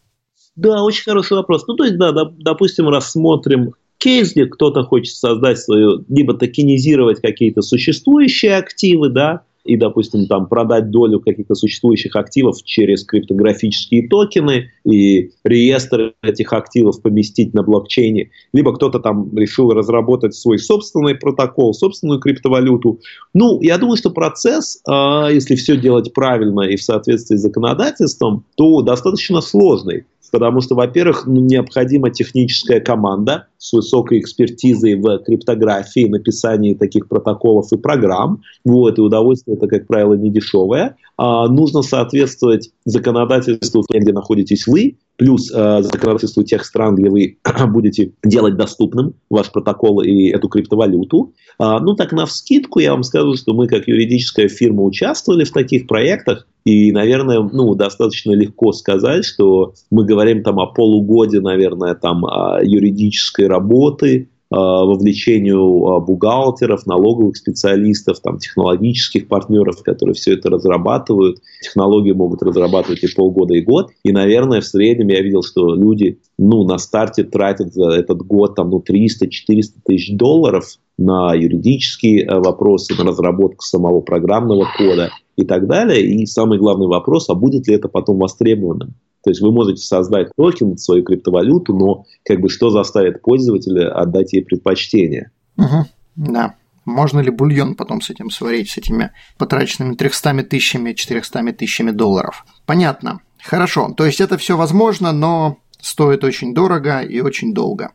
Да, 0.55 0.83
очень 0.83 1.03
хороший 1.03 1.37
вопрос. 1.37 1.65
Ну, 1.67 1.75
то 1.75 1.83
есть, 1.85 1.97
да, 1.97 2.11
допустим, 2.11 2.89
рассмотрим 2.89 3.73
кейс, 3.97 4.31
где 4.31 4.45
кто-то 4.45 4.83
хочет 4.83 5.15
создать 5.15 5.59
свою, 5.59 6.03
либо 6.09 6.33
токенизировать 6.33 7.21
какие-то 7.21 7.61
существующие 7.61 8.55
активы, 8.57 9.09
да, 9.09 9.43
и, 9.63 9.75
допустим, 9.77 10.27
там 10.27 10.47
продать 10.47 10.89
долю 10.89 11.19
каких-то 11.19 11.55
существующих 11.55 12.15
активов 12.15 12.57
через 12.63 13.05
криптографические 13.05 14.07
токены 14.07 14.71
и 14.85 15.31
реестр 15.43 16.13
этих 16.21 16.53
активов 16.53 17.01
поместить 17.01 17.53
на 17.53 17.63
блокчейне, 17.63 18.31
либо 18.53 18.73
кто-то 18.73 18.99
там 18.99 19.35
решил 19.37 19.71
разработать 19.71 20.33
свой 20.33 20.59
собственный 20.59 21.15
протокол, 21.15 21.73
собственную 21.73 22.19
криптовалюту. 22.19 22.99
Ну, 23.33 23.61
я 23.61 23.77
думаю, 23.77 23.97
что 23.97 24.09
процесс, 24.09 24.81
а, 24.87 25.29
если 25.29 25.55
все 25.55 25.77
делать 25.77 26.13
правильно 26.13 26.61
и 26.61 26.75
в 26.75 26.83
соответствии 26.83 27.35
с 27.35 27.41
законодательством, 27.41 28.45
то 28.55 28.81
достаточно 28.81 29.41
сложный. 29.41 30.05
Потому 30.31 30.61
что, 30.61 30.75
во-первых, 30.75 31.25
ну, 31.25 31.41
необходима 31.41 32.09
техническая 32.09 32.79
команда 32.79 33.47
с 33.57 33.73
высокой 33.73 34.19
экспертизой 34.19 34.95
в 34.95 35.19
криптографии, 35.19 36.07
написании 36.07 36.73
таких 36.73 37.07
протоколов 37.07 37.71
и 37.71 37.77
программ. 37.77 38.41
Вот, 38.63 38.97
и 38.97 39.01
удовольствие 39.01 39.57
это, 39.57 39.67
как 39.67 39.87
правило, 39.87 40.13
не 40.13 40.31
дешевое. 40.31 40.95
А, 41.17 41.47
нужно 41.47 41.81
соответствовать 41.81 42.71
законодательству, 42.85 43.83
где 43.89 44.13
находитесь 44.13 44.67
вы, 44.67 44.97
плюс 45.19 45.51
э, 45.53 45.81
законодательству 45.83 46.43
тех 46.43 46.63
стран, 46.63 46.95
где 46.95 47.09
вы 47.09 47.37
будете 47.67 48.13
делать 48.23 48.55
доступным 48.55 49.13
ваш 49.29 49.51
протокол 49.51 50.01
и 50.01 50.29
эту 50.29 50.47
криптовалюту. 50.47 51.33
А, 51.59 51.81
ну 51.81 51.93
так 51.93 52.13
на 52.13 52.25
вскидку 52.25 52.79
я 52.79 52.93
вам 52.93 53.03
скажу, 53.03 53.35
что 53.35 53.53
мы 53.53 53.67
как 53.67 53.87
юридическая 53.87 54.47
фирма 54.47 54.83
участвовали 54.83 55.43
в 55.43 55.51
таких 55.51 55.87
проектах, 55.87 56.47
и, 56.65 56.91
наверное, 56.91 57.39
ну, 57.39 57.73
достаточно 57.75 58.31
легко 58.31 58.71
сказать, 58.73 59.25
что 59.25 59.73
мы 59.89 60.05
говорим 60.05 60.43
там 60.43 60.59
о 60.59 60.67
полугоде, 60.67 61.39
наверное, 61.39 61.95
там 61.95 62.23
юридической 62.61 63.47
работы, 63.47 64.29
вовлечению 64.49 66.01
бухгалтеров, 66.01 66.85
налоговых 66.87 67.37
специалистов, 67.37 68.19
там, 68.19 68.39
технологических 68.39 69.27
партнеров, 69.27 69.83
которые 69.83 70.15
все 70.15 70.33
это 70.33 70.49
разрабатывают. 70.49 71.39
Технологии 71.61 72.13
могут 72.13 72.41
разрабатывать 72.41 73.03
и 73.03 73.07
полгода, 73.13 73.53
и 73.53 73.61
год. 73.61 73.91
И, 74.03 74.11
наверное, 74.11 74.61
в 74.61 74.65
среднем 74.65 75.09
я 75.09 75.21
видел, 75.21 75.43
что 75.43 75.75
люди 75.75 76.19
ну, 76.37 76.63
на 76.63 76.77
старте 76.77 77.23
тратят 77.23 77.73
за 77.73 77.89
этот 77.89 78.25
год 78.25 78.55
там, 78.55 78.69
ну, 78.69 78.79
300-400 78.79 79.81
тысяч 79.85 80.15
долларов 80.15 80.65
на 80.97 81.33
юридические 81.33 82.25
э, 82.25 82.39
вопросы, 82.39 82.93
на 82.97 83.09
разработку 83.09 83.63
самого 83.63 84.01
программного 84.01 84.67
кода 84.77 85.11
и 85.35 85.45
так 85.45 85.67
далее. 85.67 86.01
И 86.01 86.25
самый 86.25 86.59
главный 86.59 86.87
вопрос, 86.87 87.29
а 87.29 87.35
будет 87.35 87.67
ли 87.67 87.75
это 87.75 87.87
потом 87.87 88.17
востребованным? 88.17 88.95
То 89.23 89.31
есть 89.31 89.41
вы 89.41 89.51
можете 89.51 89.81
создать 89.81 90.29
токен, 90.37 90.77
свою 90.77 91.03
криптовалюту, 91.03 91.73
но 91.73 92.05
как 92.23 92.39
бы 92.39 92.49
что 92.49 92.69
заставит 92.69 93.21
пользователя 93.21 93.93
отдать 93.93 94.33
ей 94.33 94.43
предпочтение? 94.43 95.31
Угу, 95.57 95.85
да. 96.15 96.55
Можно 96.85 97.19
ли 97.19 97.29
бульон 97.29 97.75
потом 97.75 98.01
с 98.01 98.09
этим 98.09 98.29
сварить, 98.29 98.69
с 98.69 98.77
этими 98.77 99.11
потраченными 99.37 99.95
300 99.95 100.43
тысячами, 100.43 100.93
400 100.93 101.53
тысячами 101.53 101.91
долларов? 101.91 102.45
Понятно. 102.65 103.21
Хорошо. 103.43 103.93
То 103.95 104.05
есть 104.05 104.21
это 104.21 104.37
все 104.37 104.57
возможно, 104.57 105.11
но 105.11 105.57
стоит 105.79 106.23
очень 106.23 106.53
дорого 106.53 107.01
и 107.01 107.19
очень 107.21 107.53
долго. 107.53 107.91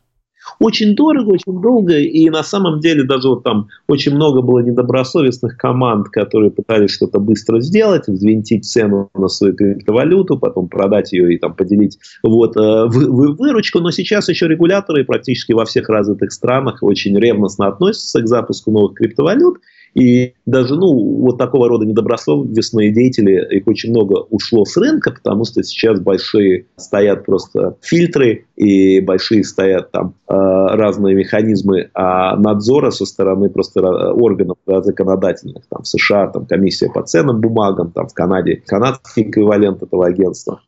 Очень 0.58 0.94
дорого, 0.94 1.30
очень 1.30 1.60
долго, 1.60 1.98
и 1.98 2.30
на 2.30 2.42
самом 2.42 2.80
деле 2.80 3.04
даже 3.04 3.28
вот 3.28 3.42
там 3.42 3.68
очень 3.88 4.14
много 4.14 4.42
было 4.42 4.60
недобросовестных 4.60 5.56
команд, 5.56 6.08
которые 6.08 6.50
пытались 6.50 6.90
что-то 6.90 7.18
быстро 7.18 7.60
сделать, 7.60 8.06
взвинтить 8.08 8.64
цену 8.64 9.10
на 9.14 9.28
свою 9.28 9.54
криптовалюту, 9.54 10.38
потом 10.38 10.68
продать 10.68 11.12
ее 11.12 11.34
и 11.34 11.38
там 11.38 11.54
поделить 11.54 11.98
вот, 12.22 12.56
э, 12.56 12.86
выручку, 12.86 13.80
но 13.80 13.90
сейчас 13.90 14.28
еще 14.28 14.48
регуляторы 14.48 15.04
практически 15.04 15.52
во 15.52 15.64
всех 15.64 15.88
развитых 15.88 16.32
странах 16.32 16.82
очень 16.82 17.18
ревностно 17.18 17.66
относятся 17.66 18.20
к 18.20 18.28
запуску 18.28 18.70
новых 18.70 18.94
криптовалют, 18.94 19.58
и 19.94 20.34
даже, 20.44 20.74
ну, 20.74 20.92
вот 21.20 21.38
такого 21.38 21.68
рода 21.68 21.86
недобросовестные 21.86 22.92
деятели, 22.92 23.56
их 23.56 23.66
очень 23.66 23.90
много 23.90 24.26
ушло 24.30 24.64
с 24.64 24.76
рынка, 24.76 25.12
потому 25.12 25.44
что 25.44 25.62
сейчас 25.62 26.00
большие 26.00 26.66
стоят 26.76 27.24
просто 27.24 27.76
фильтры, 27.80 28.46
и 28.56 29.00
большие 29.00 29.44
стоят 29.44 29.92
там 29.92 30.14
э, 30.28 30.34
разные 30.34 31.14
механизмы 31.14 31.80
э, 31.80 31.88
надзора 31.94 32.90
со 32.90 33.06
стороны 33.06 33.48
просто 33.48 33.82
органов 33.82 34.56
да, 34.66 34.82
законодательных, 34.82 35.64
там 35.68 35.82
в 35.82 35.88
США, 35.88 36.28
там 36.28 36.46
комиссия 36.46 36.90
по 36.90 37.02
ценным 37.02 37.40
бумагам, 37.40 37.92
там 37.92 38.08
в 38.08 38.14
Канаде 38.14 38.62
канадский 38.66 39.30
эквивалент 39.30 39.82
этого 39.82 40.06
агентства. 40.06 40.60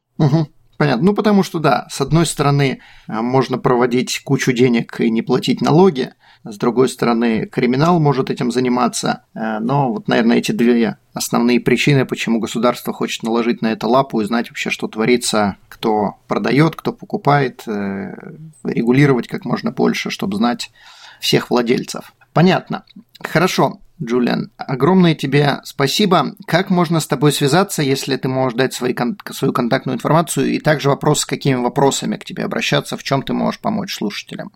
Понятно. 0.78 1.06
Ну, 1.06 1.14
потому 1.14 1.42
что, 1.42 1.58
да, 1.58 1.86
с 1.90 2.00
одной 2.00 2.26
стороны, 2.26 2.80
э, 3.08 3.20
можно 3.20 3.58
проводить 3.58 4.20
кучу 4.24 4.52
денег 4.52 5.00
и 5.00 5.10
не 5.10 5.22
платить 5.22 5.62
налоги, 5.62 6.10
с 6.50 6.56
другой 6.58 6.88
стороны, 6.88 7.46
криминал 7.46 8.00
может 8.00 8.30
этим 8.30 8.50
заниматься. 8.50 9.22
Э, 9.34 9.58
но 9.58 9.92
вот, 9.92 10.08
наверное, 10.08 10.38
эти 10.38 10.52
две 10.52 10.98
основные 11.12 11.60
причины, 11.60 12.04
почему 12.04 12.40
государство 12.40 12.92
хочет 12.92 13.22
наложить 13.22 13.62
на 13.62 13.72
это 13.72 13.86
лапу 13.86 14.20
и 14.20 14.24
знать 14.24 14.50
вообще, 14.50 14.70
что 14.70 14.88
творится, 14.88 15.56
кто 15.68 16.16
продает, 16.28 16.76
кто 16.76 16.92
покупает, 16.92 17.64
э, 17.66 18.14
регулировать 18.64 19.28
как 19.28 19.44
можно 19.44 19.72
больше, 19.72 20.10
чтобы 20.10 20.36
знать 20.36 20.70
всех 21.20 21.50
владельцев. 21.50 22.12
Понятно. 22.32 22.84
Хорошо. 23.20 23.80
Джулиан, 24.02 24.50
огромное 24.58 25.14
тебе 25.14 25.60
спасибо. 25.64 26.34
Как 26.46 26.68
можно 26.68 27.00
с 27.00 27.06
тобой 27.06 27.32
связаться, 27.32 27.82
если 27.82 28.16
ты 28.16 28.28
можешь 28.28 28.56
дать 28.56 28.74
свои, 28.74 28.94
свою 29.30 29.54
контактную 29.54 29.96
информацию? 29.96 30.52
И 30.52 30.58
также 30.58 30.90
вопрос, 30.90 31.20
с 31.20 31.26
какими 31.26 31.54
вопросами 31.54 32.16
к 32.16 32.24
тебе 32.24 32.44
обращаться, 32.44 32.98
в 32.98 33.02
чем 33.02 33.22
ты 33.22 33.32
можешь 33.32 33.58
помочь 33.58 33.94
слушателям? 33.94 34.52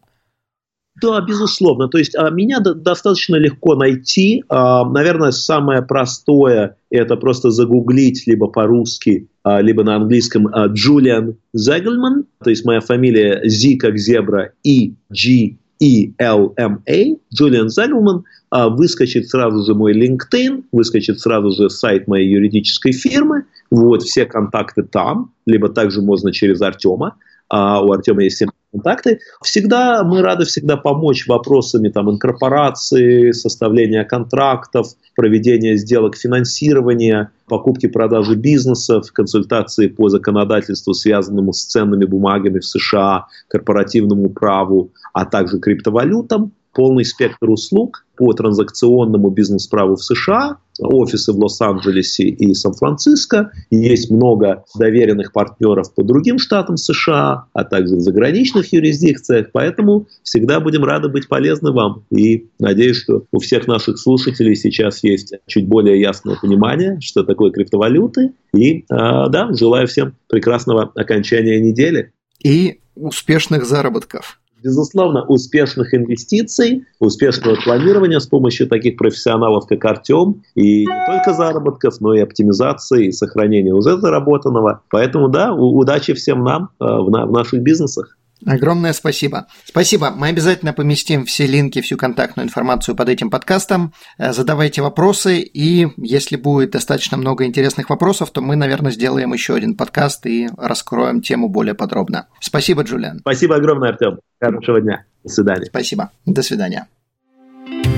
Да, 1.01 1.21
безусловно. 1.21 1.89
То 1.89 1.99
есть 1.99 2.15
а, 2.15 2.31
меня 2.31 2.61
достаточно 2.61 3.37
легко 3.37 3.75
найти. 3.75 4.45
А, 4.49 4.85
наверное, 4.89 5.31
самое 5.31 5.83
простое– 5.83 6.77
это 6.91 7.17
просто 7.17 7.51
загуглить 7.51 8.27
либо 8.27 8.49
по-русски, 8.49 9.29
а, 9.43 9.63
либо 9.63 9.83
на 9.85 9.97
английском 9.97 10.49
Джулиан 10.49 11.37
Зегельман. 11.55 12.25
То 12.43 12.51
есть 12.51 12.65
моя 12.65 12.81
фамилия 12.81 13.41
Z 13.49 13.77
как 13.79 13.99
зебра, 13.99 14.53
и 14.63 14.95
G 15.11 15.57
E-L-M-A, 15.83 17.17
Джулиан 17.35 17.71
Зегелман, 17.71 18.25
выскочит 18.51 19.31
сразу 19.31 19.65
же 19.65 19.75
мой 19.75 19.95
LinkedIn, 19.95 20.65
выскочит 20.73 21.21
сразу 21.21 21.53
же 21.53 21.71
сайт 21.71 22.07
моей 22.07 22.29
юридической 22.29 22.93
фирмы, 22.93 23.45
вот, 23.71 24.03
все 24.03 24.27
контакты 24.27 24.83
там, 24.83 25.33
либо 25.47 25.71
также 25.71 26.03
можно 26.03 26.33
через 26.33 26.61
Артема, 26.61 27.17
у 27.51 27.93
Артема 27.93 28.25
есть 28.25 28.43
контакты. 28.73 29.21
Всегда 29.43 30.05
мы 30.05 30.23
рады 30.23 30.45
всегда 30.45 30.77
помочь 30.77 31.27
вопросами 31.27 31.89
там, 31.89 32.11
инкорпорации, 32.11 33.33
составления 33.33 34.05
контрактов, 34.05 34.89
проведения 35.17 35.77
сделок 35.77 36.17
финансирования, 36.17 37.33
покупки, 37.49 37.87
продажи 37.87 38.37
бизнесов, 38.37 39.13
консультации 39.13 39.89
по 39.89 40.09
законодательству, 40.09 40.95
связанному 40.95 41.53
с 41.53 41.65
ценными 41.65 42.05
бумагами 42.05 42.59
в 42.59 42.65
США, 42.65 43.27
корпоративному 43.49 44.31
праву, 44.31 44.93
а 45.13 45.25
также 45.25 45.59
криптовалютам 45.59 46.53
полный 46.73 47.05
спектр 47.05 47.51
услуг 47.51 48.07
по 48.17 48.33
транзакционному 48.33 49.31
бизнес-праву 49.31 49.97
в 49.97 50.05
США, 50.05 50.59
офисы 50.81 51.33
в 51.33 51.39
Лос-Анджелесе 51.39 52.25
и 52.25 52.55
Сан-Франциско, 52.55 53.51
есть 53.71 54.11
много 54.11 54.65
доверенных 54.79 55.33
партнеров 55.33 55.95
по 55.95 56.03
другим 56.03 56.39
штатам 56.39 56.77
США, 56.77 57.47
а 57.53 57.65
также 57.65 57.97
в 57.97 58.01
заграничных 58.01 58.73
юрисдикциях, 58.73 59.49
поэтому 59.53 60.07
всегда 60.23 60.61
будем 60.61 60.85
рады 60.85 61.09
быть 61.09 61.29
полезны 61.29 61.73
вам. 61.73 62.05
И 62.11 62.49
надеюсь, 62.59 62.97
что 62.97 63.25
у 63.33 63.39
всех 63.39 63.67
наших 63.67 63.99
слушателей 63.99 64.57
сейчас 64.57 65.03
есть 65.03 65.35
чуть 65.47 65.67
более 65.67 66.01
ясное 66.01 66.37
понимание, 66.41 66.99
что 67.01 67.23
такое 67.23 67.51
криптовалюты, 67.51 68.33
и 68.55 68.85
а, 68.91 69.29
да, 69.29 69.53
желаю 69.53 69.87
всем 69.87 70.15
прекрасного 70.29 70.91
окончания 70.95 71.61
недели. 71.61 72.13
И 72.43 72.81
успешных 72.95 73.67
заработков 73.67 74.40
безусловно, 74.63 75.25
успешных 75.25 75.95
инвестиций, 75.95 76.85
успешного 76.99 77.57
планирования 77.57 78.19
с 78.19 78.27
помощью 78.27 78.69
таких 78.69 78.97
профессионалов, 78.97 79.67
как 79.67 79.85
Артем, 79.85 80.43
и 80.55 80.87
не 80.87 81.07
только 81.07 81.33
заработков, 81.35 82.01
но 82.01 82.15
и 82.15 82.21
оптимизации 82.21 83.09
и 83.09 83.13
сохранения 83.13 83.75
уже 83.75 83.99
заработанного. 83.99 84.83
Поэтому, 84.91 85.29
да, 85.29 85.53
удачи 85.53 86.15
всем 86.15 86.45
нам 86.45 86.71
э, 86.81 86.85
в, 86.85 87.07
в 87.07 87.33
наших 87.33 87.63
бизнесах. 87.63 88.17
Огромное 88.47 88.93
спасибо. 88.93 89.47
Спасибо. 89.65 90.11
Мы 90.11 90.29
обязательно 90.29 90.73
поместим 90.73 91.25
все 91.25 91.47
линки, 91.47 91.81
всю 91.81 91.97
контактную 91.97 92.47
информацию 92.47 92.97
под 92.97 93.09
этим 93.09 93.31
подкастом. 93.31 93.93
Э, 94.19 94.33
задавайте 94.33 94.83
вопросы, 94.83 95.41
и 95.41 95.89
если 95.97 96.37
будет 96.37 96.71
достаточно 96.71 97.17
много 97.17 97.45
интересных 97.45 97.91
вопросов, 97.91 98.31
то 98.31 98.41
мы, 98.41 98.57
наверное, 98.57 98.93
сделаем 98.93 99.33
еще 99.33 99.55
один 99.55 99.77
подкаст 99.77 100.27
и 100.27 100.49
раскроем 100.57 101.21
тему 101.21 101.49
более 101.49 101.75
подробно. 101.75 102.29
Спасибо, 102.41 102.83
Джулиан. 102.83 103.19
Спасибо 103.21 103.57
огромное, 103.57 103.91
Артем. 103.91 104.21
Хорошего 104.41 104.81
дня. 104.81 105.05
До 105.25 105.31
свидания. 105.31 105.67
Спасибо. 105.67 106.11
До 106.25 106.43
свидания. 106.43 106.87